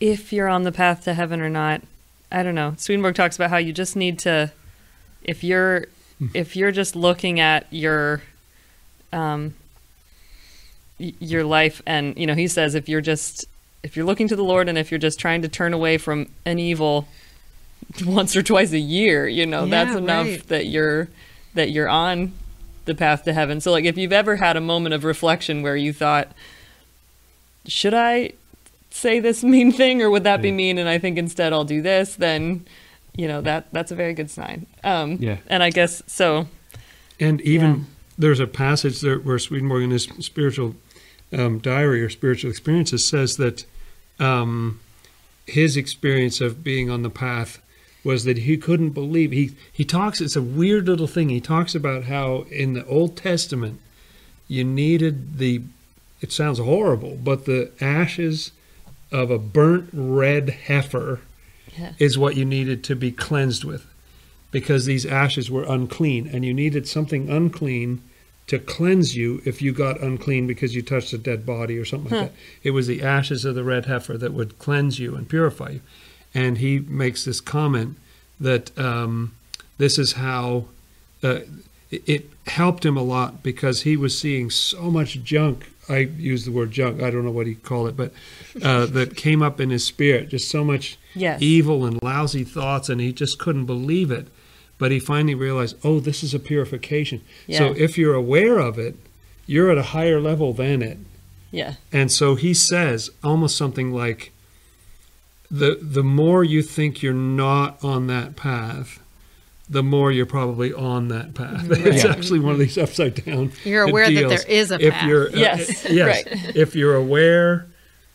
[0.00, 1.82] if you're on the path to heaven or not.
[2.32, 2.74] I don't know.
[2.76, 4.50] Swedenborg talks about how you just need to
[5.24, 5.86] if you're
[6.34, 8.22] if you're just looking at your
[9.12, 9.54] um
[10.98, 13.46] your life and you know he says if you're just
[13.82, 16.28] if you're looking to the lord and if you're just trying to turn away from
[16.44, 17.08] an evil
[18.04, 20.46] once or twice a year you know that's enough right.
[20.48, 21.08] that you're
[21.54, 22.32] that you're on
[22.84, 25.76] the path to heaven so like if you've ever had a moment of reflection where
[25.76, 26.28] you thought
[27.66, 28.30] should i
[28.94, 31.82] say this mean thing or would that be mean and i think instead i'll do
[31.82, 32.64] this then
[33.16, 35.38] you know that that's a very good sign um Yeah.
[35.48, 36.46] and i guess so
[37.20, 37.80] And even Yeah.
[38.18, 40.74] there's a passage there where Swedenborg in his spiritual
[41.32, 43.64] um, diary or spiritual experiences says that
[44.20, 44.78] um,
[45.46, 47.60] his experience of being on the path
[48.04, 51.74] was that he couldn't believe he he talks it's a weird little thing he talks
[51.74, 53.80] about how in the Old Testament
[54.46, 55.62] you needed the
[56.20, 58.52] it sounds horrible but the ashes
[59.14, 61.20] of a burnt red heifer
[61.78, 61.92] Yeah.
[61.98, 63.86] is what you needed to be cleansed with
[64.50, 68.00] because these ashes were unclean and you needed something unclean
[68.46, 72.12] to cleanse you if you got unclean because you touched a dead body or something
[72.12, 72.36] like that.
[72.62, 75.80] It was the ashes of the red heifer that would cleanse you and purify you.
[76.34, 77.96] And he makes this comment
[78.38, 79.34] that um,
[79.78, 80.66] this is how
[81.22, 81.40] uh,
[81.90, 85.70] it helped him a lot because he was seeing so much junk.
[85.88, 87.02] I use the word junk.
[87.02, 88.12] I don't know what he called it, but
[88.62, 90.28] uh, that came up in his spirit.
[90.30, 94.28] Just so much yes evil and lousy thoughts, and he just couldn't believe it.
[94.78, 97.20] But he finally realized, oh, this is a purification.
[97.48, 98.96] So if you're aware of it,
[99.46, 100.98] you're at a higher level than it.
[101.52, 104.32] yeah And so he says almost something like,
[105.50, 108.98] the the more you think you're not on that path,
[109.68, 111.66] the more you're probably on that path.
[111.70, 112.10] It's Yeah.
[112.12, 113.52] actually one of these upside down.
[113.64, 115.08] You're aware that there is a if path.
[115.08, 116.06] You're, uh, Yes, yes.
[116.06, 116.56] right.
[116.56, 117.66] If you're aware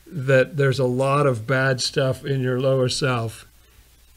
[0.06, 3.46] that there's a lot of bad stuff in your lower self,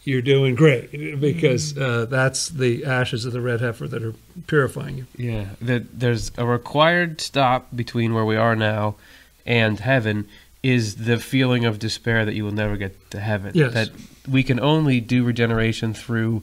[0.04, 4.14] you're doing great because uh, that's the ashes of the red heifer that are
[4.46, 5.06] purifying you.
[5.16, 8.96] Yeah, that there's a required stop between where we are now
[9.46, 10.26] and heaven
[10.62, 13.52] is the feeling of despair that you will never get to heaven.
[13.54, 13.72] Yes.
[13.74, 13.90] That
[14.28, 16.42] we can only do regeneration through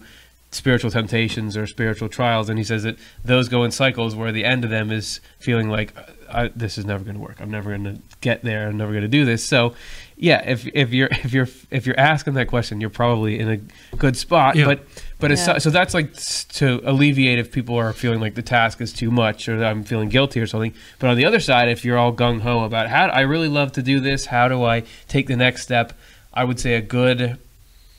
[0.52, 4.46] spiritual temptations or spiritual trials, and he says that those go in cycles where the
[4.46, 5.94] end of them is feeling like
[6.32, 7.38] I, this is never going to work.
[7.40, 8.68] I'm never going to get there.
[8.68, 9.44] I'm never going to do this.
[9.44, 9.74] So,
[10.16, 13.96] yeah, if if you're if you're if you're asking that question, you're probably in a
[13.98, 14.56] good spot.
[14.56, 14.66] Yeah.
[14.66, 14.86] But
[15.20, 15.36] but Yeah.
[15.36, 16.14] so, so that's like
[16.54, 20.10] to alleviate if people are feeling like the task is too much or I'm feeling
[20.10, 20.74] guilty or something.
[20.98, 23.72] But on the other side, if you're all gung ho about how I really love
[23.74, 25.94] to do this, how do I take the next step?
[26.34, 27.38] I would say a good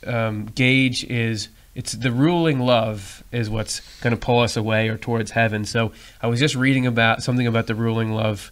[0.06, 4.96] um, gauge is it's the ruling love is what's going to pull us away or
[4.96, 5.64] towards heaven.
[5.64, 8.50] So I was just reading about something about the ruling love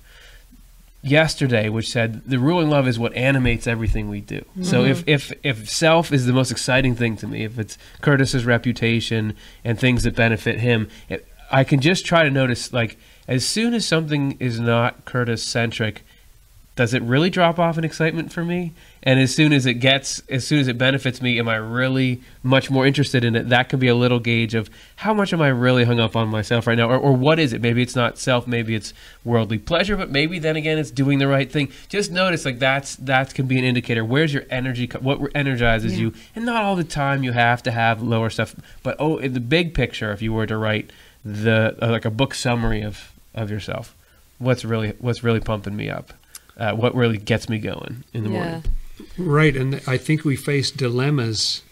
[1.03, 4.45] yesterday, which said the ruling love is what animates everything we do.
[4.62, 4.91] So mm-hmm.
[4.91, 9.35] if if if self is the most exciting thing to me, if it's Curtis's reputation
[9.64, 13.75] and things that benefit him, it, I can just try to notice like as soon
[13.75, 16.05] as something is not Curtis centric,
[16.77, 18.73] does it really drop off in excitement for me?
[19.03, 22.20] And as soon as it gets, as soon as it benefits me, am I really
[22.42, 23.49] much more interested in it?
[23.49, 26.28] That could be a little gauge of how much am I really hung up on
[26.28, 27.61] myself right now, or, or what is it?
[27.61, 28.92] Maybe it's not self, maybe it's
[29.24, 31.70] worldly pleasure, but maybe then again it's doing the right thing.
[31.88, 34.05] Just notice like that's that can be an indicator.
[34.05, 34.88] Where's your energy?
[35.01, 36.07] What energizes Yeah.
[36.07, 36.14] you?
[36.34, 39.40] And not all the time you have to have lower stuff, but oh, in the
[39.40, 40.90] big picture, if you were to write
[41.24, 43.94] the uh, like a book summary of of yourself,
[44.38, 46.12] what's really what's really pumping me up?
[46.59, 48.36] uh, what really gets me going in the yeah.
[48.36, 48.64] morning.
[49.16, 51.62] Right, and I think we face dilemmas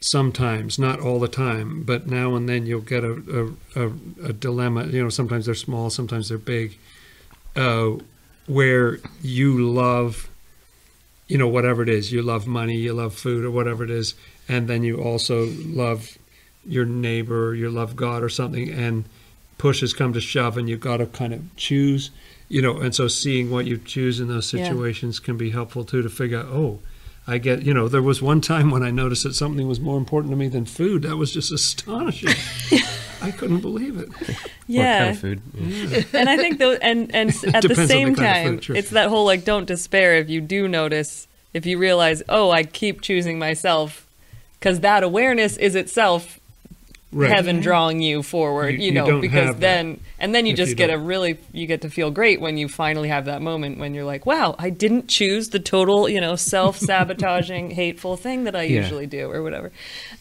[0.00, 3.92] sometimes, not all the time, but now and then you'll get a, a, a,
[4.24, 4.86] a dilemma.
[4.86, 6.76] You know, sometimes they're small, sometimes they're big,
[7.56, 7.92] uh,
[8.46, 10.28] where you love,
[11.28, 12.12] you know, whatever it is.
[12.12, 14.14] You love money, you love food, or whatever it is,
[14.48, 16.18] and then you also love
[16.66, 19.04] your neighbor, you love God, or something, and
[19.58, 22.10] pushes come to shove, and you've got to kind of choose
[22.48, 24.64] you know and so seeing what you choose in those Yeah.
[24.68, 26.80] situations can be helpful too to figure out oh
[27.26, 29.96] i get you know there was one time when i noticed that something was more
[29.98, 32.30] important to me than food that was just astonishing
[33.22, 34.98] i couldn't believe it What Yeah.
[34.98, 35.42] kind of food?
[35.58, 36.02] Yeah.
[36.20, 38.76] and I think though, and and at the Depends on the same time, food, sure.
[38.76, 42.62] it's that whole like don't despair if you do notice if you realize oh I
[42.64, 44.06] keep choosing myself
[44.58, 46.38] because that awareness is itself
[47.12, 50.34] right heaven drawing you forward You- you, you know don't because have that then and
[50.34, 51.04] then you just you get a don't.
[51.04, 54.24] really you get to feel great when you finally have that moment when you're like
[54.24, 58.80] wow I didn't choose the total you know self sabotaging hateful thing that I Yeah.
[58.80, 59.72] usually do or whatever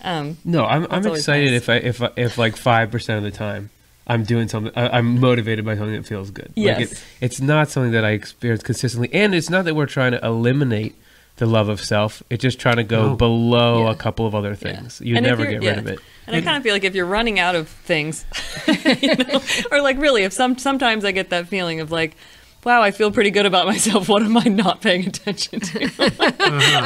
[0.01, 1.61] um, No, I'm I'm excited nice.
[1.61, 3.69] if I if I- if like five percent of the time
[4.07, 4.73] I'm doing something.
[4.75, 6.47] I, I'm motivated by something that feels good.
[6.57, 6.91] Like Yes.
[6.91, 10.25] it, it's not something that I experience consistently, and it's not that we're trying to
[10.25, 10.95] eliminate
[11.41, 12.21] the love of self.
[12.29, 13.15] It's just trying to go No.
[13.15, 13.91] below Yeah.
[13.91, 14.55] a couple of other Yeah.
[14.55, 15.01] things.
[15.03, 15.71] You And never get yeah.
[15.71, 15.99] rid of it.
[16.27, 18.25] And I kind of feel like if you're running out of things,
[19.01, 22.15] you know, or like really, if some sometimes I get that feeling of like,
[22.63, 24.07] wow, I feel pretty good about myself.
[24.13, 25.83] What am I not paying attention to?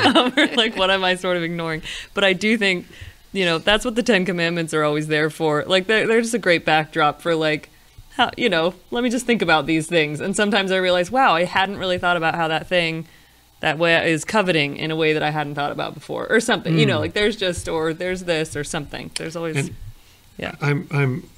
[0.08, 1.82] um, or like, what am I sort of ignoring?
[2.14, 2.88] But I do think,
[3.34, 5.66] you know, that's what the Ten Commandments are always there for.
[5.68, 7.70] Like, they're, they're just a great backdrop for like.
[8.16, 10.22] How, you know, let me just think about these things.
[10.22, 13.08] And sometimes I realize, wow, I hadn't really thought about how that thing
[13.66, 16.78] that way is coveting in a way that I hadn't thought about before, or something.
[16.78, 19.09] You know, like there's just, or there's this, or something.
[19.18, 19.76] There's always, And-
[20.38, 20.53] yeah.
[20.61, 21.30] I'm I'm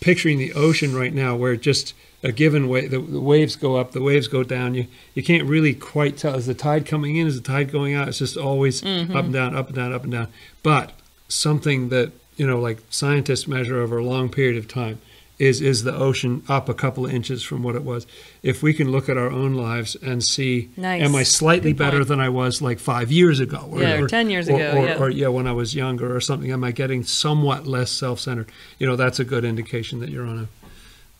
[0.00, 1.92] picturing the ocean right now, where just
[2.22, 4.74] a given way the, the waves go up, the waves go down.
[4.74, 7.94] You you can't really quite tell is the tide coming in, is the tide going
[7.94, 8.08] out.
[8.08, 9.14] It's just always Mm-hmm.
[9.14, 10.28] up and down, up and down, up and down.
[10.62, 10.92] But
[11.28, 15.00] something that you know, like scientists measure over a long period of time.
[15.36, 18.06] Is, is the ocean up a couple of inches from what it was?
[18.44, 21.02] If we can look at our own lives and see, Nice.
[21.02, 22.08] am I slightly Good better point.
[22.08, 23.68] than I was like five years ago?
[23.76, 24.98] Yeah, or 10 years or- ago, or- yeah.
[24.98, 28.48] or yeah, when I was younger or something, am I getting somewhat less self-centered?
[28.78, 30.48] You know, that's a good indication that you're on a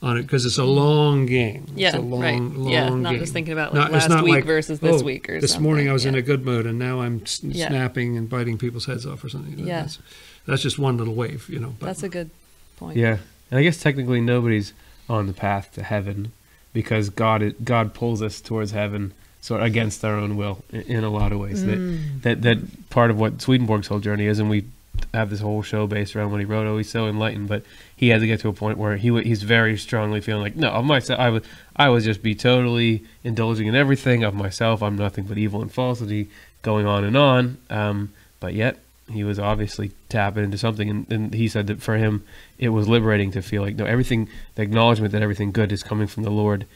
[0.04, 1.66] on it because it's a long game.
[1.74, 2.38] Yeah, it's a long, right.
[2.40, 3.20] long Yeah, not game.
[3.20, 5.58] just thinking about, like, Not- it's last week like, versus this oh, week or this
[5.58, 7.68] morning I was in a good mood and now I'm s- Yeah.
[7.68, 9.58] snapping and biting people's heads off or something.
[9.66, 9.80] Yeah.
[9.80, 9.98] That's,
[10.46, 11.74] that's just one little wave, you know.
[11.80, 12.28] But That's a good
[12.76, 12.98] point.
[12.98, 13.16] Yeah,
[13.54, 14.72] and I guess technically nobody's
[15.08, 16.32] on the path to heaven
[16.72, 21.04] because God God pulls us towards heaven sort of against our own will in, in
[21.04, 21.62] a lot of ways.
[21.62, 22.22] Mm.
[22.22, 24.64] That that that part of what Swedenborg's whole journey is, and we
[25.12, 26.66] have this whole show based around what he wrote.
[26.66, 27.62] Oh, he's so enlightened, but
[27.94, 30.70] he had to get to a point where he he's very strongly feeling like, no,
[30.70, 31.44] of myself, I would
[31.76, 34.82] I would just be totally indulging in everything of myself.
[34.82, 36.28] I'm nothing but evil and falsity,
[36.62, 37.58] going on and on.
[37.70, 38.78] Um, but yet
[39.10, 42.24] he was obviously tapping into something, and, and he said that for him
[42.58, 46.06] it was liberating to feel like no, everything, the acknowledgement that everything good is coming
[46.06, 46.66] from the Lord.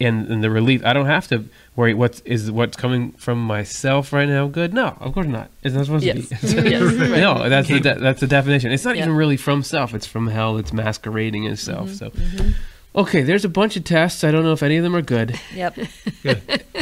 [0.00, 1.92] And, and the relief, I don't have to worry.
[1.92, 4.46] What's is what's coming from myself right now?
[4.46, 4.72] Good?
[4.72, 5.50] No, of course not.
[5.64, 6.28] It's not supposed Yes.
[6.28, 6.70] to be.
[6.70, 6.82] yes.
[7.10, 7.20] Right.
[7.20, 8.70] No, that's the de- that's the definition.
[8.70, 9.02] It's not Yeah.
[9.02, 9.94] even really from self.
[9.94, 10.56] It's from hell.
[10.56, 11.88] It's masquerading as self.
[11.88, 12.36] Mm-hmm.
[12.50, 12.54] So,
[12.94, 14.22] okay, there's a bunch of tests.
[14.22, 15.36] I don't know if any of them are good.
[15.52, 15.78] Yep.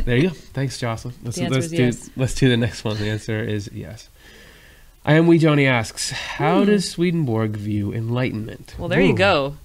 [0.05, 0.35] There you go.
[0.35, 1.15] Thanks, Jocelyn.
[1.25, 2.11] Let's, The let's is do yes.
[2.17, 2.97] let's do the next one.
[2.99, 4.09] The answer is yes.
[5.07, 6.67] I am we Johnny asks, how hmm.
[6.67, 8.75] does Swedenborg view enlightenment?
[8.77, 9.57] Well, there you go.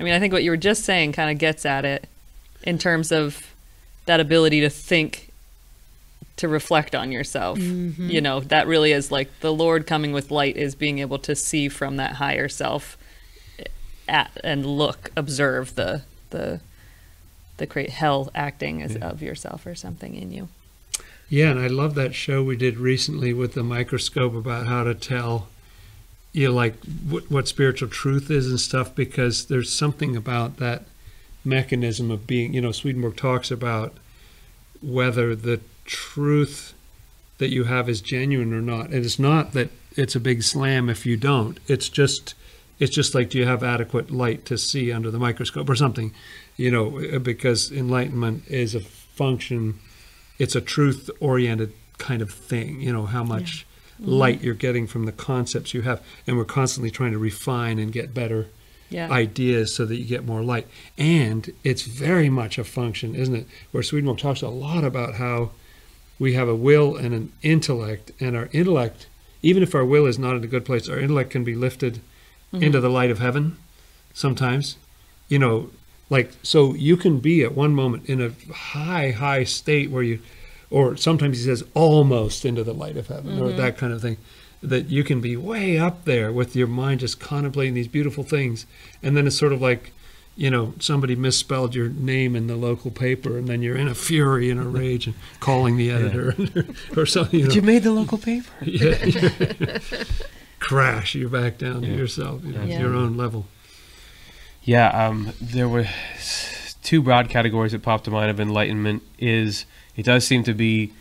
[0.00, 2.08] I mean, I think what you were just saying kind of gets at it
[2.62, 3.54] in terms of
[4.06, 5.30] that ability to think,
[6.36, 7.58] to reflect on yourself.
[7.58, 8.08] Mm-hmm.
[8.08, 11.36] You know, that really is like the Lord coming with light is being able to
[11.36, 12.96] see from that higher self
[13.58, 13.64] eh,
[14.08, 16.60] at and look, observe the the
[17.58, 20.48] the great hell acting as of yourself or something in you.
[21.28, 24.94] Yeah, and I love that show we did recently with the microscope about how to
[24.94, 25.48] tell,
[26.32, 30.84] you know, like what, what spiritual truth is and stuff, because there's something about that
[31.44, 33.94] mechanism of being, you know, Swedenborg talks about
[34.80, 36.72] whether the truth
[37.36, 38.86] that you have is genuine or not.
[38.86, 41.58] And it's not that it's a big slam if you don't.
[41.66, 42.34] It's just,
[42.78, 46.14] it's just like, do you have adequate light to see under the microscope or something,
[46.56, 49.78] you know, because enlightenment is a function
[50.38, 53.66] it's a truth oriented kind of thing you know how much
[54.00, 54.10] mm-hmm.
[54.10, 56.02] light you're getting from the concepts you have.
[56.26, 58.46] And we're constantly trying to refine and get better
[58.90, 59.10] Yeah.
[59.10, 60.66] ideas so that you get more light.
[60.96, 63.46] And it's very much a function isn't it?
[63.72, 65.50] Where swedenborg talks a lot about how
[66.18, 69.06] we have a will and an intellect and our intellect
[69.40, 72.00] even if our will is not in a good place our intellect can be lifted
[72.52, 72.62] mm-hmm.
[72.62, 73.56] into the light of heaven
[74.14, 74.76] sometimes.
[75.28, 75.70] You know
[76.10, 80.20] like so you can be at one moment in a high high state where you
[80.70, 83.58] or sometimes he says almost into the light of heaven or mm-hmm.
[83.58, 84.16] that kind of thing
[84.62, 88.66] that you can be way up there with your mind just contemplating these beautiful things
[89.02, 89.92] and then it's sort of like
[90.36, 93.94] you know somebody misspelled your name in the local paper and then you're in a
[93.94, 96.34] fury and a rage and calling the editor
[96.96, 97.54] or something you know.
[97.54, 98.50] you made the local paper.
[98.62, 99.78] Yeah, yeah.
[100.60, 102.80] crash you're back down to yourself you know, Yeah.
[102.80, 103.46] your own level
[104.68, 105.86] Yeah, um, there were
[106.82, 109.02] two broad categories that popped to mind of enlightenment.
[109.18, 109.64] Is
[109.96, 110.92] it does seem to be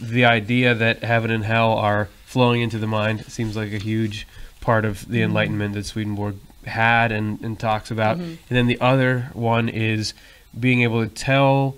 [0.00, 3.20] the idea that heaven and hell are flowing into the mind.
[3.20, 4.26] It seems like a huge
[4.60, 5.26] part of the mm-hmm.
[5.26, 6.34] enlightenment that Swedenborg
[6.66, 8.16] had and, and talks about.
[8.16, 8.30] Mm-hmm.
[8.48, 10.12] And then the other one is
[10.58, 11.76] being able to tell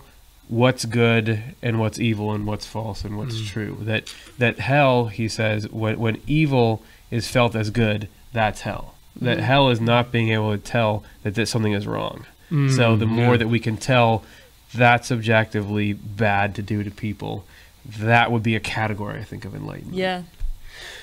[0.49, 3.47] what's good and what's evil and what's false and what's mm.
[3.47, 3.77] true.
[3.83, 8.96] That that hell, he says, when when evil is felt as good, that's hell.
[9.21, 12.27] That hell is not being able to tell that this, something is wrong.
[12.51, 13.39] so the more yeah.
[13.39, 14.23] that we can tell
[14.75, 17.45] that's objectively bad to do to people,
[17.99, 19.97] that would be a category I think of enlightenment.
[19.97, 20.23] Yeah.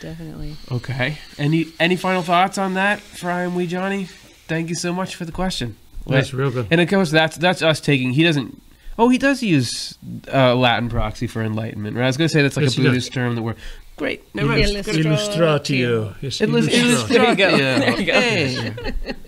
[0.02, 0.56] Definitely.
[0.72, 1.18] Okay.
[1.38, 4.06] Any any final thoughts on that, Fry and Wee Johnny?
[4.06, 5.78] Thank you so much for the question.
[6.06, 8.12] that's real good And of course, that's that's us taking.
[8.12, 8.62] He doesn't.
[9.00, 9.98] Oh, he does use
[10.32, 11.96] uh, Latin proxy for enlightenment.
[11.96, 12.04] Right?
[12.04, 12.82] I was going to say that's like Yes, a.
[12.82, 13.56] Buddhist term that we're
[13.98, 14.24] great.
[14.36, 14.62] Never mind.
[14.88, 16.16] Illustratio.
[16.22, 17.18] Yes, It was illustratio.
[17.18, 17.58] There you go.
[17.58, 18.14] There you go.
[18.14, 18.74] Hey,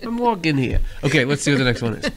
[0.02, 0.80] I'm walking here.
[1.04, 2.10] Okay, let's see what the next one is.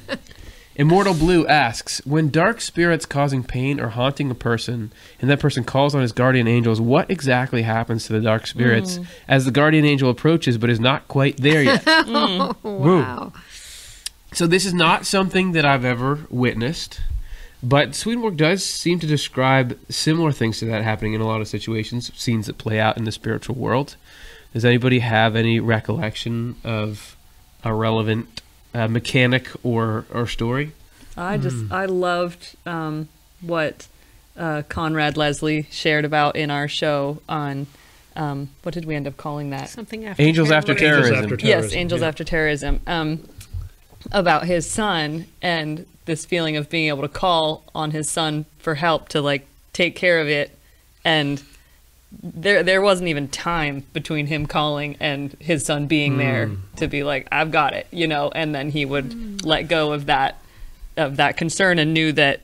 [0.76, 5.66] Immortal Blue asks When dark spirits causing pain or haunting a person, and that person
[5.66, 9.04] calls on his guardian angels, what exactly happens to the dark spirits Hmm.
[9.28, 11.86] as the guardian angel approaches but is not quite there yet?
[12.64, 13.34] wow.
[14.32, 17.02] so, this is not something that I've ever witnessed,
[17.62, 21.48] but Swedenborg does seem to describe similar things to that happening in a lot of
[21.48, 23.96] situations, scenes that play out in the spiritual world.
[24.54, 27.16] Does anybody have any recollection of
[27.64, 28.42] a relevant
[28.74, 30.72] uh, mechanic or, or story?
[31.18, 33.10] I just I loved um,
[33.42, 33.88] what
[34.38, 37.68] uh, Conrad Leslie shared about in our show on
[38.16, 39.70] um, what did we end up calling that?
[39.70, 41.14] Something after Angels After terrorism.
[41.14, 41.34] Terrorism.
[41.34, 42.08] after yes, Angels yeah.
[42.08, 42.80] After Terrorism.
[42.88, 43.28] Um,
[44.12, 48.76] about his son and this feeling of being able to call on his son for
[48.76, 50.58] help to like take care of it,
[51.06, 51.42] and
[52.22, 57.04] there there wasn't even time between him calling and his son being there to be
[57.04, 60.42] like I've got it, you know, and then he would let go of that
[60.98, 62.42] of that concern and knew that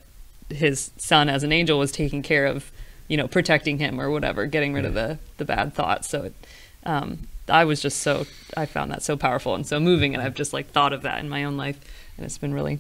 [0.50, 2.72] his son as an angel was taking care of
[3.08, 6.08] you know protecting him or whatever getting rid of the the bad thoughts.
[6.10, 6.34] So it
[6.86, 10.34] um i was just so i found that so powerful and so moving and i've
[10.34, 11.80] just like thought of that in my own life
[12.18, 12.80] and it's been really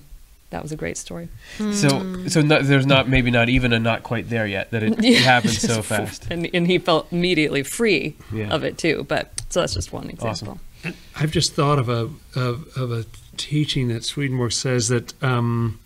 [0.56, 1.28] that was a great story
[1.58, 1.90] So,
[2.28, 5.22] so no, there's not maybe not even a not quite there yet that it, it
[5.22, 6.28] happens so fast.
[6.32, 8.50] and, and he felt immediately free Yeah.
[8.56, 10.60] of it too but so that's just one example
[11.16, 13.06] I've just thought of a of, of a
[13.38, 15.80] teaching that Swedenborg says that um,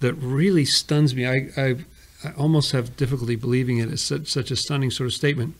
[0.00, 1.24] that really stuns me.
[1.26, 1.76] I, I
[2.24, 5.54] I almost have difficulty believing it It's such, such a stunning sort of statement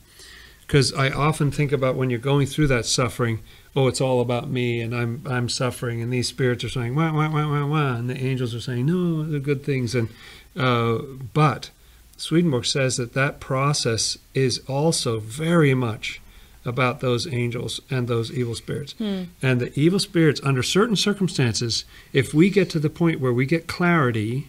[0.67, 3.39] because I often think about when you're going through that suffering.
[3.77, 7.13] Oh, it's all about me, and I'm I'm suffering, and these spirits are saying wah
[7.13, 10.09] wah wah wah wah, and the angels are saying no, they're good things, and
[10.57, 10.99] uh,
[11.35, 11.71] but
[12.17, 16.23] Swedenborg says that that process is also very much
[16.65, 18.95] about those angels and those evil spirits.
[19.41, 23.47] And the evil spirits, under certain circumstances, if we get to the point where we
[23.47, 24.49] get clarity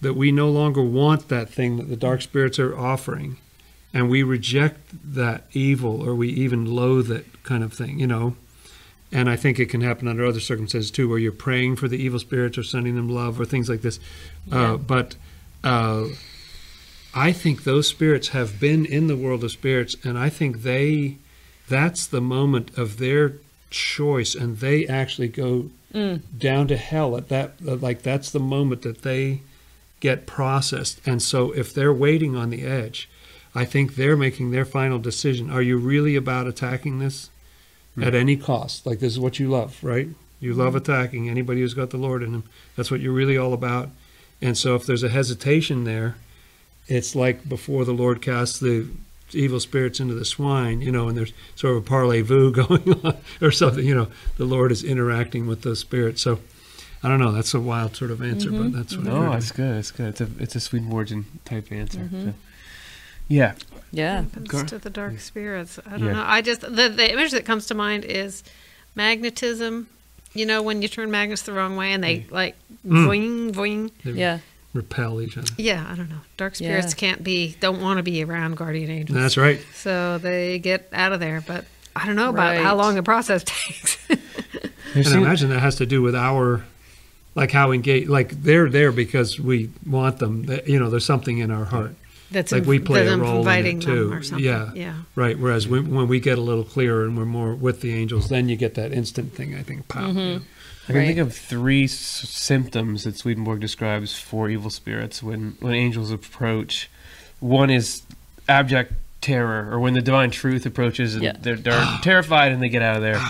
[0.00, 3.36] that we no longer want that thing that the dark spirits are offering,
[3.94, 4.78] and we reject
[5.14, 8.36] that evil or we even loathe it kind of thing, you know.
[9.10, 12.02] And I think it can happen under other circumstances too, where you're praying for the
[12.02, 14.00] evil spirits or sending them love or things like this.
[14.46, 14.72] Yeah.
[14.72, 15.16] Uh, but
[15.62, 16.06] uh,
[17.14, 21.18] I think those spirits have been in the world of spirits, and I think they
[21.68, 23.34] that's the moment of their
[23.70, 27.60] choice, and they actually go down to hell at that.
[27.62, 29.42] Like that's the moment that they
[30.00, 33.10] get processed, and so if they're waiting on the edge,
[33.54, 35.50] I think they're making their final decision.
[35.50, 37.30] Are you really about attacking this
[37.92, 38.04] mm-hmm.
[38.04, 38.86] at any cost?
[38.86, 40.08] Like this is what you love, right?
[40.40, 40.60] You mm-hmm.
[40.60, 42.44] love attacking anybody who's got the Lord in them.
[42.76, 43.90] That's what you're really all about.
[44.40, 46.16] And so if there's a hesitation there,
[46.88, 48.88] it's like before the Lord casts the
[49.34, 53.16] evil spirits into the swine, you know, and there's sort of a parlez-vous going on
[53.40, 56.22] or something, you know, the Lord is interacting with those spirits.
[56.22, 56.40] So
[57.02, 58.76] I don't know, that's a wild sort of answer, but mm-hmm.
[58.76, 59.28] that's what I No, heard.
[59.28, 59.76] Oh, that's good.
[59.76, 60.08] It's good.
[60.08, 62.00] It's a it's a Swedenborgian type answer.
[62.00, 62.24] Mm-hmm.
[62.26, 62.34] So,
[63.32, 63.54] yeah.
[63.92, 65.78] yeah happens Gar- to the dark spirits.
[65.86, 66.12] I don't Yeah.
[66.14, 66.24] know.
[66.26, 68.42] I just the the image that comes to mind is
[68.94, 69.88] magnetism.
[70.34, 72.56] You know, when you turn magnets the wrong way and they like
[72.86, 73.04] Mm.
[73.04, 73.90] voing voing.
[74.04, 74.38] They yeah
[74.74, 75.52] repel each other.
[75.58, 76.20] Yeah, I don't know.
[76.38, 76.96] Dark spirits Yeah.
[77.08, 79.16] can't be don't want to be around guardian angels.
[79.18, 79.60] That's right.
[79.74, 81.64] So they get out of there, but
[81.94, 83.98] I don't know about how long the process takes.
[84.94, 86.64] And I imagine that has to do with our,
[87.34, 90.46] like how engaged, like they're there because we want them.
[90.66, 91.94] You know, there's something in our heart,
[92.32, 94.12] That's Like we inv- play a role in it, too.
[94.12, 94.44] or something.
[94.44, 94.70] Yeah.
[94.74, 94.94] yeah.
[95.14, 95.38] right?
[95.38, 98.48] Whereas when, when we get a little clearer and we're more with the angels, then
[98.48, 99.54] you get that instant thing.
[99.54, 99.88] I think.
[99.88, 100.08] Pow.
[100.08, 100.42] Mm-hmm.
[100.42, 101.06] I can Right.
[101.06, 106.90] think of three s- symptoms that Swedenborg describes for evil spirits when, when angels approach.
[107.38, 108.02] One is
[108.48, 111.34] abject terror, or when the divine truth approaches and Yeah.
[111.40, 113.20] they're, they're terrified and they get out of there.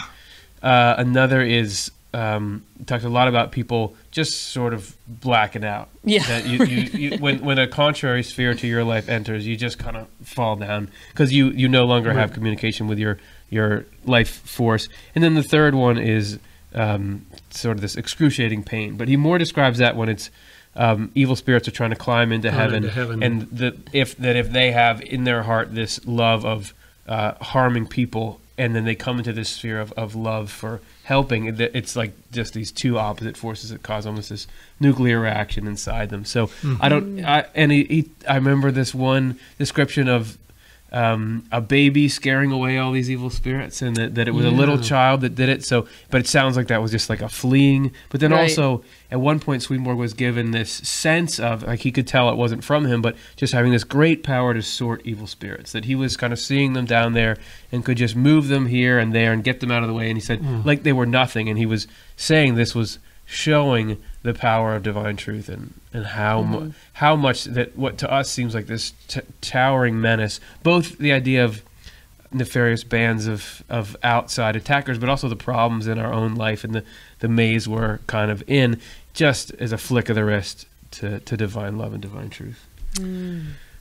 [0.63, 5.89] Uh, another is um, talked a lot about people just sort of blacking out.
[6.05, 9.57] Yeah, That you, you, you, when when a contrary sphere to your life enters, you
[9.57, 13.19] just kind of fall down because you you no longer have communication with your
[13.51, 14.89] your life force.
[15.15, 16.39] And then the third one is
[16.75, 18.97] um, sort of this excruciating pain.
[18.97, 20.31] But he more describes that when it's
[20.75, 23.23] um, evil spirits are trying to climb into heaven, into heaven.
[23.23, 26.75] and that if that if they have in their heart this love of
[27.07, 31.47] uh, harming people, and then they come into this sphere of, of love for helping,
[31.59, 34.47] it's like just these two opposite forces that cause almost this
[34.79, 36.25] nuclear reaction inside them.
[36.25, 36.51] So
[36.81, 37.17] I don't.
[37.17, 37.27] Mm-hmm.
[37.27, 40.39] I, and he, he, I remember this one description of
[40.93, 44.51] um, a baby scaring away all these evil spirits, and that, that it was a
[44.51, 45.65] little child that did it.
[45.65, 47.93] So, but it sounds like that was just like a fleeing.
[48.11, 48.43] But then Right.
[48.43, 52.37] also, at one point, Swedenborg was given this sense of like he could tell it
[52.37, 55.73] wasn't from him, but just having this great power to sort evil spirits.
[55.73, 57.39] That he was kind of seeing them down there
[57.73, 60.09] and could just move them here and there and get them out of the way.
[60.09, 61.87] And he said like they were nothing, and he was
[62.17, 62.99] saying this was
[63.33, 68.11] showing the power of divine truth and and how mu- how much that what to
[68.11, 71.63] us seems like this t- towering menace both the idea of
[72.33, 76.75] nefarious bands of of outside attackers but also the problems in our own life and
[76.75, 76.85] the
[77.21, 78.81] the maze we're kind of in
[79.13, 82.67] just as a flick of the wrist to to divine love and divine truth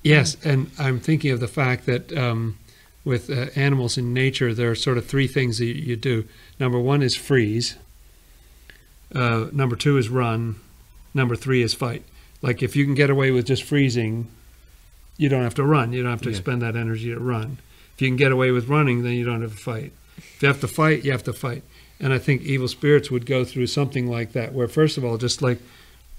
[0.03, 2.57] Yes, and I'm thinking of the fact that um,
[3.03, 6.25] with uh, animals in nature, there are sort of three things that you do.
[6.59, 7.75] Number one is freeze.
[9.13, 10.55] Uh, number two is run.
[11.13, 12.03] Number three is fight.
[12.41, 14.27] Like if you can get away with just freezing,
[15.17, 15.93] you don't have to run.
[15.93, 16.37] You don't have to Yeah.
[16.37, 17.57] expend that energy to run.
[17.95, 19.91] If you can get away with running, then you don't have to fight.
[20.17, 21.63] If you have to fight, you have to fight.
[21.99, 25.17] And I think evil spirits would go through something like that, where first of all,
[25.17, 25.59] just like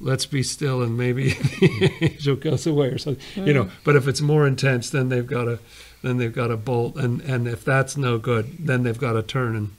[0.00, 1.30] let's be still and maybe
[1.60, 5.28] the angel goes away or something you know but if it's more intense then they've
[5.28, 5.60] got to
[6.02, 9.22] then they've got to bolt and and if that's no good then they've got to
[9.22, 9.70] turn and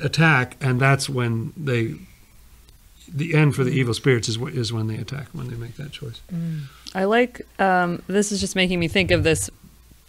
[0.00, 1.94] attack and that's when they
[3.08, 5.92] the end for the evil spirits is is when they attack when they make that
[5.92, 6.20] choice.
[6.94, 9.50] I like um, this is just making me think of this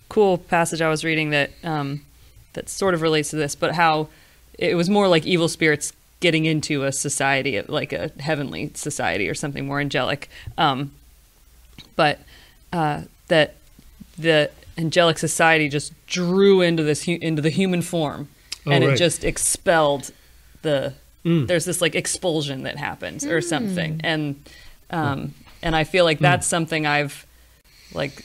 [0.09, 2.05] cool passage I was reading that um,
[2.53, 4.09] that sort of relates to this, but how
[4.59, 9.33] it was more like evil spirits getting into a society, like a heavenly society or
[9.33, 10.91] something more angelic, um,
[11.95, 12.19] but
[12.71, 13.55] uh, that
[14.17, 18.29] the angelic society just drew into this into the human form,
[18.65, 20.11] Oh, and it just expelled
[20.61, 20.93] the
[21.25, 21.47] Mm.
[21.47, 23.43] there's this like expulsion that happens or mm.
[23.43, 24.01] something.
[24.03, 24.43] And
[24.89, 26.23] um and i feel like hmm.
[26.23, 27.25] that's something i've
[27.93, 28.23] like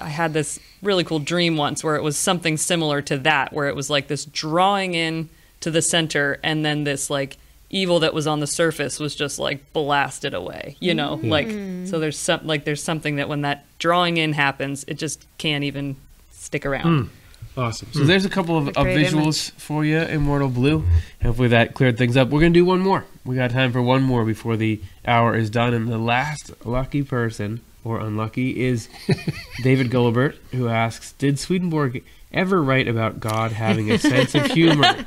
[0.00, 3.68] i had this really cool dream once where it was something similar to that where
[3.68, 5.28] it was like this drawing in
[5.60, 7.38] to the center and then this like
[7.70, 11.16] evil that was on the surface was just like blasted away you know?
[11.16, 11.28] Hmm.
[11.28, 11.86] Like hmm.
[11.86, 15.64] so there's some like there's something that when that drawing in happens it just can't
[15.64, 15.96] even
[16.32, 17.10] stick around
[17.56, 17.88] Awesome.
[17.92, 20.84] So there's a couple of, A of great visuals for you, Immortal Blue.
[21.22, 22.28] Hopefully that cleared things up.
[22.28, 23.04] We're going to do one more.
[23.24, 25.74] We got time for one more before the hour is done.
[25.74, 28.88] And the last lucky person, or unlucky, is
[29.62, 34.94] David Gullibert, who asks Did Swedenborg ever write about God having a sense of humor?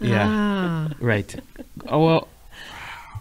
[0.00, 0.90] yeah, Ah.
[1.00, 1.34] right.
[1.88, 2.28] Oh, well,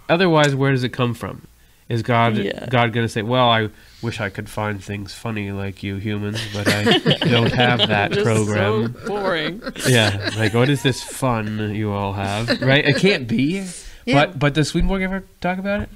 [0.10, 1.48] otherwise, where does it come from?
[1.89, 2.66] Is God Yeah.
[2.70, 3.70] God going to say, "Well, I
[4.02, 6.84] wish I could find things funny like you humans, but I
[7.20, 12.14] don't have that just program." so boring yeah, like what is this fun you all
[12.14, 12.62] have?
[12.62, 12.86] Right?
[12.86, 13.66] It can't be.
[14.06, 14.26] Yeah.
[14.26, 15.89] But but does Swedenborg ever talk about it?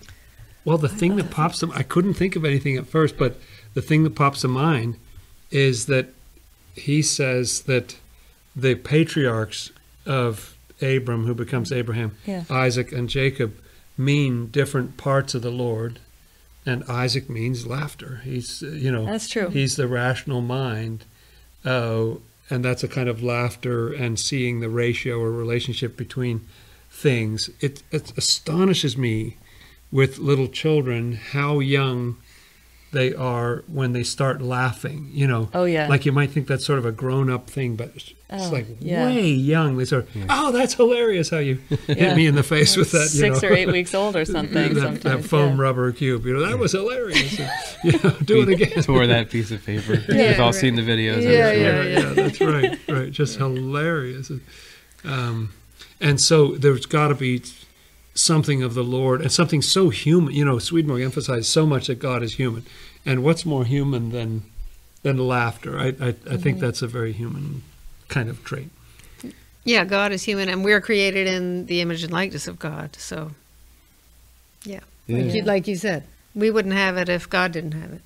[0.66, 3.39] Well, the thing that pops to I couldn't think of anything at first, but
[3.74, 4.95] the thing that pops to mind
[5.49, 6.08] is that
[6.76, 7.97] he says that
[8.56, 9.72] the patriarchs
[10.06, 12.43] of Abram, who becomes Abraham, Yeah.
[12.49, 13.54] Isaac, and Jacob,
[13.97, 15.99] mean different parts of the Lord,
[16.66, 18.22] and Isaac means laughter.
[18.24, 21.05] He's uh, you know that's true He's the rational mind,
[21.66, 22.12] uh,
[22.49, 26.47] and that's a kind of laughter and seeing the ratio or relationship between
[26.89, 27.49] things.
[27.62, 29.38] It, it astonishes me
[29.91, 32.18] with little children how young
[32.92, 35.10] they are when they start laughing.
[35.14, 37.92] You know, oh yeah like you might think that's sort of a grown-up thing, but
[37.96, 39.06] it's it's Oh, like yeah.
[39.08, 39.76] way young.
[39.78, 41.96] They sort of, oh, that's hilarious how you Yeah.
[41.96, 43.02] hit me in the face with that.
[43.14, 44.74] You six know, or eight weeks old or something.
[44.74, 45.62] that, sometimes, that foam yeah.
[45.64, 46.26] rubber cube.
[46.26, 47.38] You know, that was hilarious.
[47.84, 48.84] you know, do it again.
[48.84, 49.96] Tore that piece of paper.
[50.08, 50.56] Yeah, We've all right.
[50.56, 51.24] seen the videos.
[51.24, 51.54] Yeah, sure.
[51.54, 51.84] yeah, yeah.
[51.84, 53.12] yeah, that's right, right.
[53.12, 54.32] Just hilarious.
[55.04, 55.52] Um,
[56.00, 57.42] and so there's got to be
[58.14, 60.34] something of the Lord and something so human.
[60.34, 62.66] You know, Swedenborg emphasized so much that God is human,
[63.05, 64.43] and what's more human than
[65.03, 65.80] than laughter?
[65.80, 67.64] I I, I think that's a very human
[68.07, 68.70] kind of trait.
[69.64, 72.95] Yeah, God is human, and we're created in the image and likeness of God.
[72.95, 73.32] So,
[74.64, 76.03] yeah, Like, you, like you said,
[76.34, 78.01] we wouldn't have it if God didn't have it.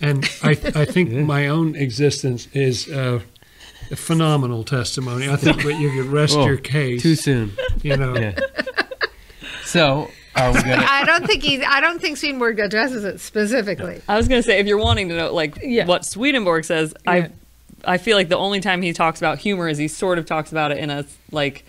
[0.00, 0.50] And I
[0.82, 1.22] I think Yeah.
[1.22, 2.88] my own existence is.
[2.88, 3.20] Uh,
[3.90, 5.30] a phenomenal testimony.
[5.30, 7.00] I think that you could rest Oh, your case.
[7.00, 7.52] Too soon.
[7.82, 8.38] You know, Yeah.
[9.68, 10.84] So are we gonna?
[10.88, 11.62] I don't think he.
[11.64, 14.00] I don't think Swedenborg addresses it specifically.
[14.08, 15.84] I was going to say, if you're wanting to know, like Yeah.
[15.86, 17.10] what Swedenborg says, Yeah.
[17.12, 17.30] I,
[17.84, 20.50] I feel like the only time he talks about humor is he sort of talks
[20.52, 21.64] about it in a like,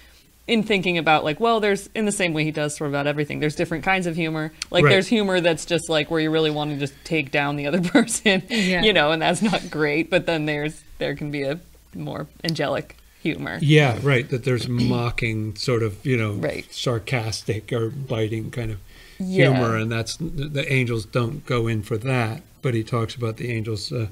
[0.48, 3.06] in thinking about like, well, there's in the same way he does sort of about
[3.06, 3.40] everything.
[3.40, 4.52] There's different kinds of humor.
[4.72, 4.92] Like Right.
[4.92, 7.82] there's humor that's just like where you really want to just take down the other
[7.92, 8.82] person, Yeah.
[8.82, 10.10] you know, and that's not great.
[10.10, 11.60] But then there's there can be a
[11.96, 13.60] more angelic humor.
[13.62, 14.30] Yeah, right.
[14.30, 16.66] That there's mocking, sort of, you know, Right.
[16.74, 18.78] sarcastic or biting kind of
[19.20, 19.52] Yeah.
[19.54, 22.42] humor, and that's the the angels don't go in for that.
[22.62, 24.08] But he talks about the angels uh,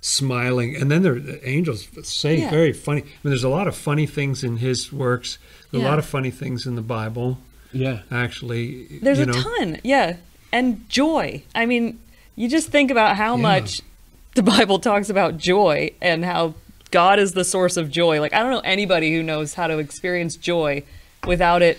[0.00, 2.50] smiling, and then there the angels say Yeah.
[2.50, 3.00] very funny.
[3.02, 5.38] I mean, there's a lot of funny things in his works.
[5.70, 5.88] There's Yeah.
[5.88, 7.38] A lot of funny things in the Bible,
[7.72, 8.00] Yeah.
[8.10, 8.86] actually.
[9.02, 9.42] There's you a know.
[9.42, 10.16] ton, yeah,
[10.52, 11.42] and joy.
[11.54, 11.98] I mean,
[12.36, 13.42] you just think about how Yeah.
[13.42, 13.80] much
[14.34, 16.54] the Bible talks about joy and how
[16.90, 18.20] God is the source of joy.
[18.20, 20.82] Like I don't know anybody who knows how to experience joy
[21.26, 21.78] without it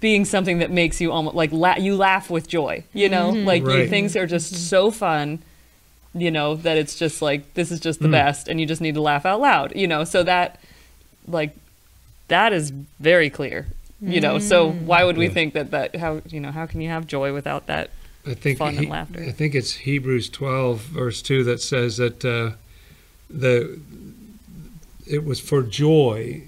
[0.00, 2.84] being something that makes you almost like la- you laugh with joy.
[2.92, 5.40] You know, like you, things are just so fun.
[6.14, 8.12] You know that it's just like this is just the Mm.
[8.12, 9.74] best, and you just need to laugh out loud.
[9.74, 10.60] You know, so that
[11.26, 11.56] like
[12.28, 12.70] that is
[13.00, 13.66] very clear.
[14.00, 15.32] You know, so why would we Yeah.
[15.32, 17.90] think that that how you know how can you have joy without that?
[18.26, 19.22] I think fun and laughter.
[19.26, 22.56] I think it's Hebrews 12 verse 2 that says that uh,
[23.30, 23.78] the
[25.06, 26.42] it was for joy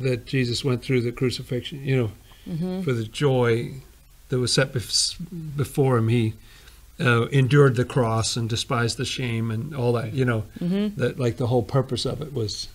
[0.00, 1.84] that Jesus went through the crucifixion.
[1.84, 2.10] You know,
[2.48, 2.82] Mm-hmm.
[2.82, 3.72] for the joy
[4.28, 5.16] that was set bef-
[5.56, 6.34] before him, he
[7.00, 10.12] uh, endured the cross and despised the shame and all that.
[10.12, 11.00] You know, Mm-hmm.
[11.00, 12.68] that like the whole purpose of it was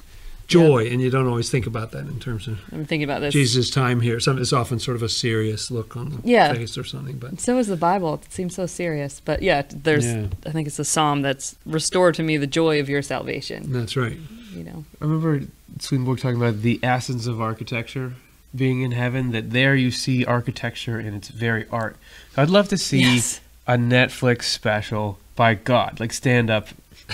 [0.47, 3.31] joy, and you don't always think about that in terms of I'm thinking about this.
[3.31, 4.19] Jesus' time here.
[4.19, 6.51] Some it's often sort of a serious look on the Yeah.
[6.55, 7.39] face or something, but.
[7.39, 8.15] So is the Bible.
[8.25, 10.07] It seems so serious, but yeah, there's.
[10.07, 10.25] Yeah.
[10.47, 13.71] I think it's a psalm that's restored to me the joy of your salvation.
[13.71, 14.17] That's right.
[14.53, 14.85] You know.
[15.01, 15.45] I remember
[15.79, 18.13] Swedenborg talking about the essence of architecture
[18.55, 21.97] being in heaven, that there you see architecture in its very art.
[22.35, 23.41] I'd love to see Yes.
[23.67, 26.69] a Netflix special by God, like stand up.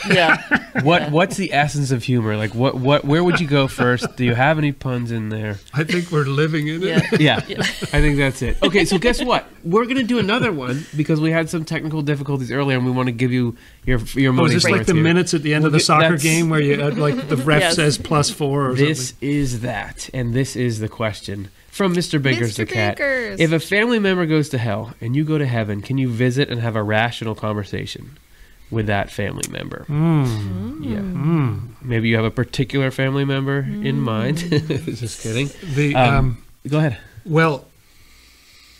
[0.09, 0.61] Yeah.
[0.83, 2.35] What what's the essence of humor?
[2.35, 4.17] Like what what where would you go first?
[4.17, 5.57] Do you have any puns in there?
[5.73, 6.89] I think we're living in it.
[7.21, 7.39] yeah.
[7.39, 7.41] Yeah.
[7.47, 7.59] Yeah.
[7.61, 8.61] I think that's it.
[8.61, 9.45] Okay, so guess what?
[9.63, 13.07] We're gonna do another one because we had some technical difficulties earlier, and we want
[13.07, 15.01] to give you your your Oh, money's is this like the here.
[15.01, 17.37] minutes at the end Well, of the th- soccer that's- game where you like the
[17.37, 17.75] ref Yes.
[17.77, 19.29] says plus four or This something?
[19.29, 22.21] is that, and this is the question from Mr.
[22.21, 22.69] Baker's the Mr.
[22.73, 22.97] cat.
[22.97, 23.39] Baker's.
[23.39, 26.49] If a family member goes to hell and you go to heaven, can you visit
[26.49, 28.17] and have a rational conversation
[28.71, 29.85] with that family member?
[29.87, 30.83] Mm.
[30.83, 30.97] Yeah.
[30.99, 31.61] Mm.
[31.81, 34.37] Maybe you have a particular family member in mind.
[34.49, 35.49] Just kidding.
[35.75, 36.97] The Um, um, Go ahead.
[37.25, 37.65] well,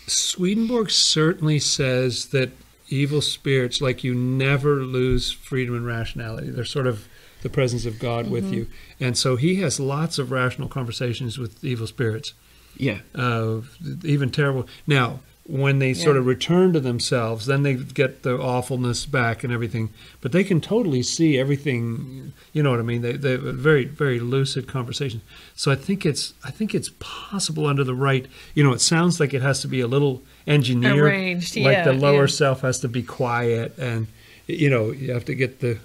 [0.06, 2.50] Swedenborg certainly says that
[2.88, 6.50] evil spirits, like you, never lose freedom and rationality.
[6.50, 7.08] They're sort of
[7.42, 8.66] the presence of God with you,
[8.98, 12.32] and so he has lots of rational conversations with evil spirits.
[12.76, 12.98] Yeah.
[13.14, 13.60] uh,
[14.04, 14.66] even terrible.
[14.86, 19.52] Now, when they sort of return to themselves, then they get the awfulness back and
[19.52, 19.90] everything.
[20.20, 22.32] But they can totally see everything.
[22.52, 23.02] You know what I mean?
[23.02, 25.22] They they very very lucid conversation.
[25.54, 28.26] So I think it's I think it's possible under the right.
[28.54, 30.98] You know, it sounds like it has to be a little engineered.
[30.98, 32.26] Arranged, like the lower yeah.
[32.26, 34.08] self has to be quiet, and
[34.46, 35.78] you know you have to get the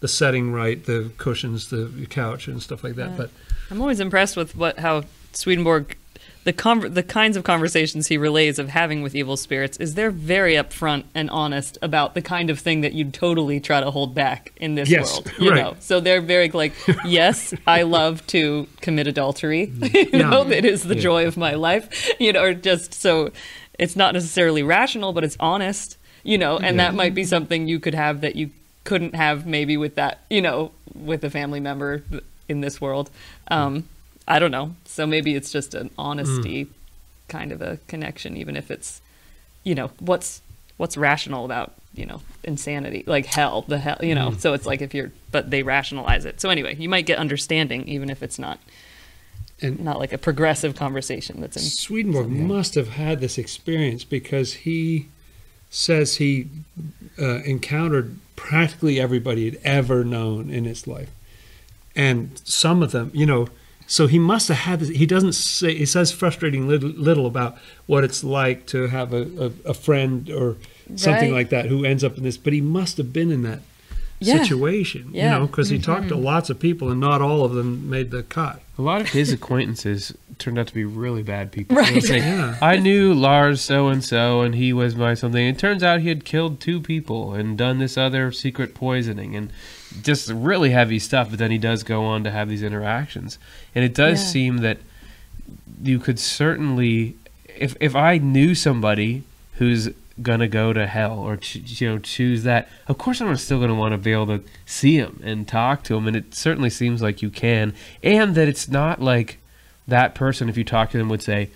[0.00, 3.10] the setting right, the cushions, the couch, and stuff like that.
[3.10, 3.16] Yeah.
[3.16, 3.30] But
[3.70, 5.96] I'm always impressed with what how Swedenborg
[6.46, 10.10] the conver- the kinds of conversations he relays of having with evil spirits is they're
[10.12, 14.14] very upfront and honest about the kind of thing that you'd totally try to hold
[14.14, 15.32] back in this Yes, world.
[15.40, 15.62] You right.
[15.62, 16.72] know, so they're very like,
[17.04, 19.64] yes, I love to commit adultery.
[19.92, 20.30] you Yeah.
[20.30, 21.00] know, it is the Yeah.
[21.02, 22.10] joy of my life.
[22.20, 23.32] You know, or just so
[23.78, 25.98] it's not necessarily rational, but it's honest.
[26.22, 28.50] You know, and that might be something you could have that you
[28.84, 30.20] couldn't have maybe with that.
[30.30, 32.02] You know, with a family member
[32.48, 33.10] in this world.
[33.48, 33.88] Um,
[34.28, 34.74] I don't know.
[34.84, 36.68] So maybe it's just an honesty
[37.28, 39.00] kind of a connection, even if it's,
[39.64, 40.42] you know, what's
[40.76, 44.32] what's rational about you know insanity, like hell, the hell, you know.
[44.38, 46.40] So it's like if you're, but they rationalize it.
[46.40, 48.58] So anyway, you might get understanding even if it's not
[49.62, 51.62] and not like a progressive conversation that's in.
[51.62, 55.08] Swedenborg must have had this experience because he
[55.70, 56.48] says he
[57.18, 61.10] uh, encountered practically everybody he'd ever known in his life,
[61.94, 63.48] and some of them, you know.
[63.86, 64.88] So he must have had this.
[64.88, 65.74] He doesn't say.
[65.74, 67.56] He says frustrating little, little about
[67.86, 69.22] what it's like to have a,
[69.66, 70.56] a, a friend or
[70.96, 71.38] something Right.
[71.38, 72.36] like that who ends up in this.
[72.36, 73.60] But he must have been in that
[74.18, 74.42] Yeah.
[74.42, 75.34] situation, Yeah.
[75.34, 75.92] you know, because he mm-hmm.
[75.92, 78.60] talked to lots of people and not all of them made the cut.
[78.78, 81.76] A lot of his acquaintances turned out to be really bad people.
[81.76, 81.92] Right.
[81.92, 82.56] They'll say, Yeah.
[82.60, 85.46] I knew Lars so and so, and he was my something.
[85.46, 89.50] It turns out he had killed two people and done this other secret poisoning, and
[90.02, 91.30] just really heavy stuff.
[91.30, 93.38] But then he does go on to have these interactions,
[93.74, 94.26] and it does Yeah.
[94.28, 94.78] seem that
[95.82, 97.16] you could certainly,
[97.56, 99.22] if if I knew somebody
[99.54, 99.90] who's
[100.22, 103.74] gonna go to hell or ch- you know choose that, of course I'm still gonna
[103.74, 107.02] want to be able to see him and talk to him, and it certainly seems
[107.02, 109.38] like you can, and that it's not like
[109.86, 111.50] that person if you talk to them would say.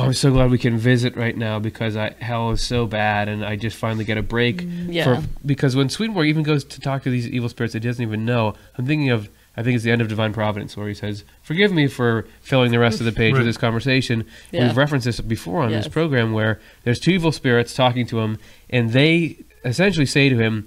[0.00, 3.28] Oh, I'm so glad we can visit right now because I, hell is so bad,
[3.28, 4.58] and I just finally get a break.
[4.62, 5.20] Mm, yeah.
[5.20, 8.02] For, because when Swedenborg even goes to talk to these evil spirits that he doesn't
[8.02, 10.94] even know, I'm thinking of, I think it's the end of Divine Providence, where he
[10.94, 13.38] says, Forgive me for filling the rest of the page Right.
[13.38, 14.26] with this conversation.
[14.50, 14.66] Yeah.
[14.66, 18.38] We've referenced this before on this program, where there's two evil spirits talking to him,
[18.70, 20.66] and they essentially say to him,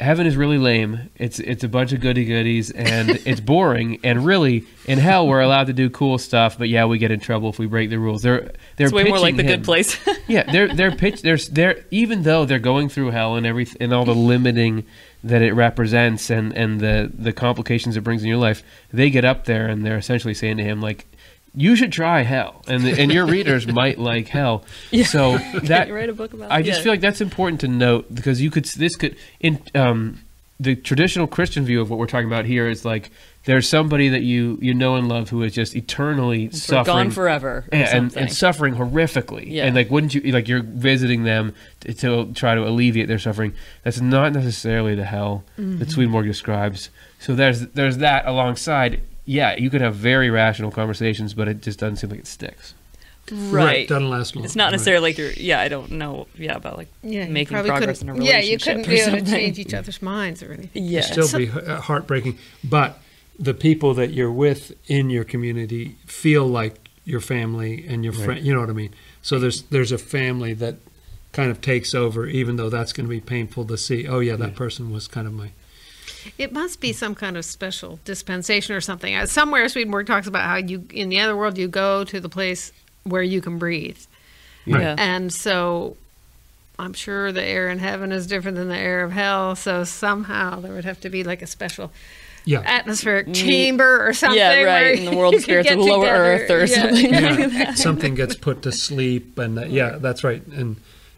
[0.00, 1.10] heaven is really lame.
[1.16, 3.98] It's it's a bunch of goody goodies and it's boring.
[4.04, 7.20] And really, in hell, we're allowed to do cool stuff, but yeah, we get in
[7.20, 8.22] trouble if we break the rules.
[8.22, 9.98] They're they're It's way more like the pitching good place.
[10.28, 13.92] yeah, they're they're pitch they're they're even though they're going through hell and every and
[13.92, 14.84] all the limiting
[15.24, 19.24] that it represents and and the the complications it brings in your life, they get
[19.24, 21.06] up there and they're essentially saying to him like.
[21.54, 24.64] You should try hell, and and your readers might like hell.
[24.90, 25.04] Yeah.
[25.04, 26.50] So that you write a book about.
[26.50, 26.84] I just yeah.
[26.84, 30.20] feel like that's important to note because you could this could in um,
[30.60, 33.10] the traditional Christian view of what we're talking about here is like
[33.44, 37.64] there's somebody that you you know and love who is just eternally suffering gone forever.
[37.72, 39.44] Yeah, and, and suffering horrifically.
[39.46, 39.64] Yeah.
[39.64, 43.54] And like, wouldn't you like you're visiting them to, to try to alleviate their suffering?
[43.84, 46.90] That's not necessarily the hell that Swedenborg describes.
[47.20, 49.00] So there's there's that alongside.
[49.30, 52.74] Yeah, you could have very rational conversations, but it just doesn't seem like it sticks.
[53.30, 53.86] right.
[53.86, 54.44] Doesn't last long.
[54.46, 54.70] It's not Right.
[54.72, 55.32] necessarily like you're.
[55.32, 56.26] Yeah, I don't know.
[56.38, 58.44] Yeah, about like Yeah, making probably progress couldn't- in a relationship.
[58.44, 60.82] Yeah, you couldn't or be able to change each other's minds or anything.
[60.82, 61.00] Yeah.
[61.00, 62.38] it still be uh, heartbreaking.
[62.64, 62.98] But
[63.38, 68.24] the people that you're with in your community feel like your family and your Right.
[68.24, 68.46] friend.
[68.46, 68.94] You know what I mean?
[69.20, 70.76] So there's there's a family that
[71.32, 74.06] kind of takes over, even though that's going to be painful to see.
[74.08, 74.56] Oh yeah, that Yeah.
[74.56, 75.50] person was kind of my.
[76.36, 79.14] It must be some kind of special dispensation or something.
[79.14, 82.28] Uh, Somewhere Swedenborg talks about how you in the other world you go to the
[82.28, 82.72] place
[83.04, 83.98] where you can breathe.
[84.66, 84.82] Right.
[84.82, 84.94] Yeah.
[84.98, 85.96] And so
[86.78, 89.56] I'm sure the air in heaven is different than the air of hell.
[89.56, 91.90] So somehow there would have to be like a special
[92.44, 92.60] Yeah.
[92.64, 94.38] atmospheric chamber or something.
[94.38, 94.98] yeah, right.
[94.98, 96.24] In the world you of could spirits get of lower together.
[96.24, 96.82] earth or Yeah.
[96.82, 97.12] something.
[97.52, 100.46] yeah, something gets put to sleep, and uh, yeah, that's right.
[100.48, 100.76] And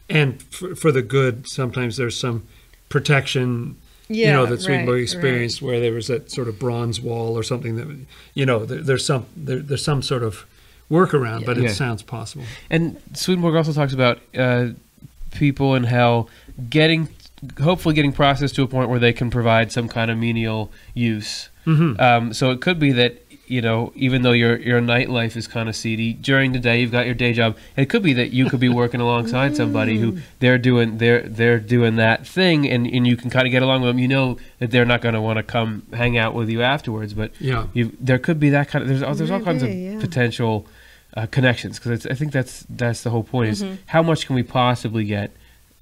[0.08, 2.46] and for, for the good, sometimes there's some
[2.88, 3.76] protection.
[4.10, 7.42] You know that Swedenborg right, experienced, where there was that sort of bronze wall or
[7.42, 7.86] something that,
[8.34, 10.44] you know, there, there's some there, there's some sort of
[10.90, 11.72] workaround, but it Yeah.
[11.72, 12.44] sounds possible.
[12.68, 14.70] And Swedenborg also talks about uh,
[15.32, 16.28] people in hell
[16.68, 17.08] getting,
[17.62, 21.48] hopefully, getting processed to a point where they can provide some kind of menial use.
[21.66, 22.00] Mm-hmm.
[22.00, 25.68] Um, so it could be that you know, even though your your nightlife is kind
[25.68, 27.56] of seedy during the day, you've got your day job.
[27.76, 31.58] It could be that you could be working alongside somebody who they're doing they're they're
[31.60, 33.98] doing that thing, and, and you can kind of get along with them.
[33.98, 37.12] You know that they're not going to want to come hang out with you afterwards,
[37.14, 37.66] but Yeah.
[37.74, 39.98] you there could be that kind of there's all- there's all kinds of yeah.
[40.00, 40.66] potential
[41.16, 44.44] uh, connections because I think that's that's the whole point is how much can we
[44.44, 45.32] possibly get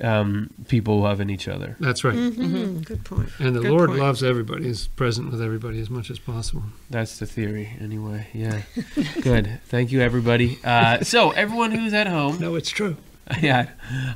[0.01, 1.77] um, people loving each other.
[1.81, 2.15] That's right.
[2.15, 3.29] Mhm, Good point.
[3.39, 4.01] And the Good Lord point.
[4.01, 6.63] loves everybody, is present with everybody as much as possible.
[6.91, 8.29] That's the theory, anyway.
[8.33, 8.63] Yeah,
[9.23, 9.61] good.
[9.67, 10.59] Thank you, everybody.
[10.65, 12.97] Uh, so everyone who's at home, No, it's true.
[13.43, 13.69] yeah,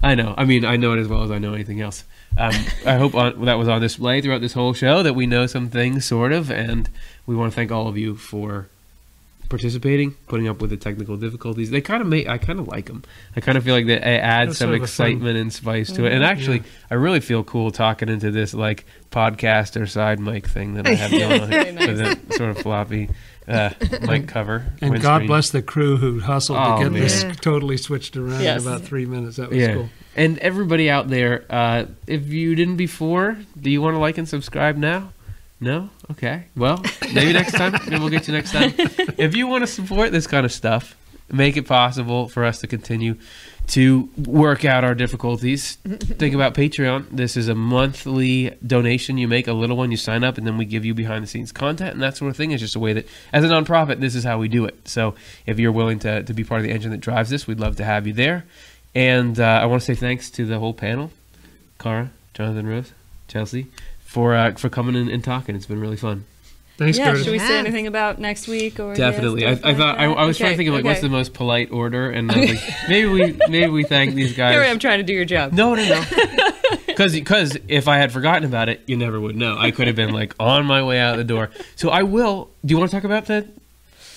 [0.02, 0.34] I know.
[0.38, 2.04] I mean, I know it as well as I know anything else.
[2.38, 2.54] Um,
[2.86, 5.68] I hope on, that was on display throughout this whole show that we know some
[5.68, 6.88] things, sort of, and
[7.26, 8.68] we want to thank all of you for
[9.52, 11.70] participating, putting up with the technical difficulties.
[11.70, 13.04] They kind of make I kind of like them.
[13.36, 15.52] I kind of feel like they add That's some sort of a fun- excitement and
[15.52, 16.12] spice to it.
[16.12, 20.86] And actually, I really feel cool talking into this like podcaster side mic thing that
[20.86, 23.10] I have going on with a sort of floppy
[23.46, 23.70] uh,
[24.06, 24.64] mic cover.
[24.80, 25.26] And God windscreen.
[25.26, 28.62] bless the crew who hustled Oh, to get this totally switched around Yes.
[28.62, 29.36] in about three minutes.
[29.36, 29.74] That was Yeah.
[29.74, 29.88] cool.
[30.16, 34.28] And everybody out there, uh, if you didn't before, do you want to like and
[34.28, 35.12] subscribe now?
[35.62, 35.90] No?
[36.10, 36.46] Okay.
[36.56, 36.82] Well,
[37.14, 37.72] maybe next time.
[37.84, 38.74] Maybe we'll get you next time.
[39.16, 40.96] If you want to support this kind of stuff,
[41.30, 43.16] make it possible for us to continue
[43.68, 45.76] to work out our difficulties.
[45.76, 47.06] Think about Patreon.
[47.12, 50.58] This is a monthly donation you make, a little one, you sign up, and then
[50.58, 52.50] we give you behind the scenes content and that sort of thing.
[52.50, 54.88] It's just a way that, as a nonprofit, this is how we do it.
[54.88, 55.14] So
[55.46, 57.76] if you're willing to, to be part of the engine that drives this, we'd love
[57.76, 58.46] to have you there.
[58.96, 61.12] And uh, I want to say thanks to the whole panel,
[61.78, 62.92] Cara, Jonathan Rose,
[63.28, 63.68] Chelsea,
[64.12, 65.56] for uh, for coming in and talking.
[65.56, 66.26] It's been really fun.
[66.76, 67.24] Thanks, yeah, Curtis.
[67.24, 69.46] should we say anything about next week or Definitely.
[69.46, 70.44] I, I thought I, like I was that?
[70.44, 73.08] trying to think of like what's the most polite order, and I was like, maybe
[73.08, 74.52] we maybe we thank these guys.
[74.54, 75.52] Here I am trying to do your job.
[75.52, 76.04] No, no, no.
[76.86, 79.56] Because if I had forgotten about it, you never would know.
[79.58, 81.50] I could have been like on my way out the door.
[81.74, 82.50] So I will.
[82.64, 83.48] Do you want to talk about the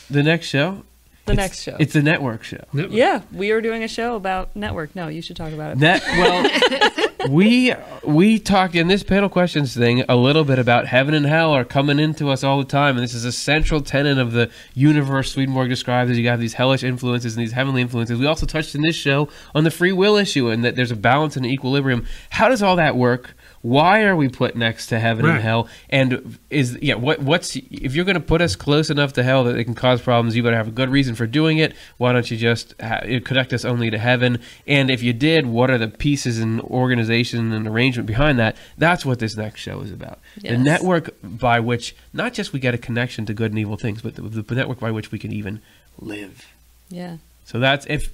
[0.10, 0.84] the next show?
[1.26, 1.76] The It's- next show.
[1.80, 2.64] It's a network show.
[2.72, 2.94] Network.
[2.96, 4.96] yeah, we are doing a show about network.
[4.96, 5.80] No, you should talk about it.
[5.80, 7.74] That well, we
[8.04, 11.66] we talked in this panel questions thing a little bit about heaven and hell are
[11.66, 15.32] coming into us all the time, and this is a central tenet of the universe
[15.32, 18.20] Swedenborg describes as you have these hellish influences and these heavenly influences.
[18.20, 20.96] We also touched in this show on the free will issue and that there's a
[20.96, 22.06] balance and an equilibrium.
[22.30, 23.36] How does all that work?
[23.66, 25.34] Why are we put next to heaven Right.
[25.38, 25.68] and hell?
[25.90, 29.44] And is yeah, what what's if you're going to put us close enough to hell
[29.46, 30.36] that it can cause problems?
[30.36, 31.74] You better have a good reason for doing it.
[31.98, 34.38] Why don't you just ha- connect us only to heaven?
[34.68, 38.56] And if you did, what are the pieces and organization and arrangement behind that?
[38.78, 40.20] That's what this next show is about.
[40.40, 44.04] The network by which not just we get a connection to good and evil things,
[44.04, 45.60] but the, the network by which we can even
[46.00, 46.46] live.
[46.90, 47.18] Yeah.
[47.46, 48.14] So that's if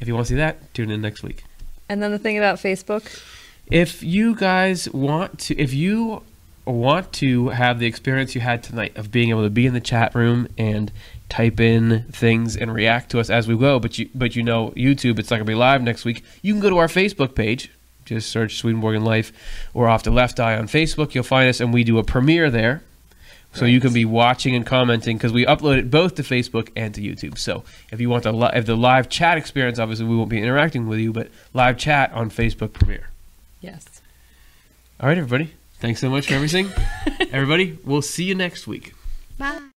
[0.00, 1.44] if you want to see that, tune in next week.
[1.88, 3.06] And then the thing about Facebook.
[3.70, 6.22] If you guys want to, if you
[6.64, 9.80] want to have the experience you had tonight of being able to be in the
[9.80, 10.90] chat room and
[11.28, 14.70] type in things and react to us as we go, but you but you know
[14.70, 16.24] YouTube, it's not gonna be live next week.
[16.42, 17.70] You can go to our Facebook page.
[18.04, 19.32] Just search Swedenborg and Life
[19.72, 21.14] or Off the Left Eye on Facebook.
[21.14, 22.82] You'll find us, and we do a premiere there.
[23.52, 26.92] So you can be watching and commenting because we upload it both to Facebook and
[26.94, 27.38] to YouTube.
[27.38, 27.62] So
[27.92, 30.88] if you want the li- if the live chat experience, obviously we won't be interacting
[30.88, 33.09] with you, but live chat on Facebook premiere.
[33.60, 34.00] Yes.
[35.00, 35.52] All right, everybody.
[35.80, 36.68] Thanks so much for everything.
[37.32, 38.94] everybody, we'll see you next week.
[39.38, 39.69] Bye.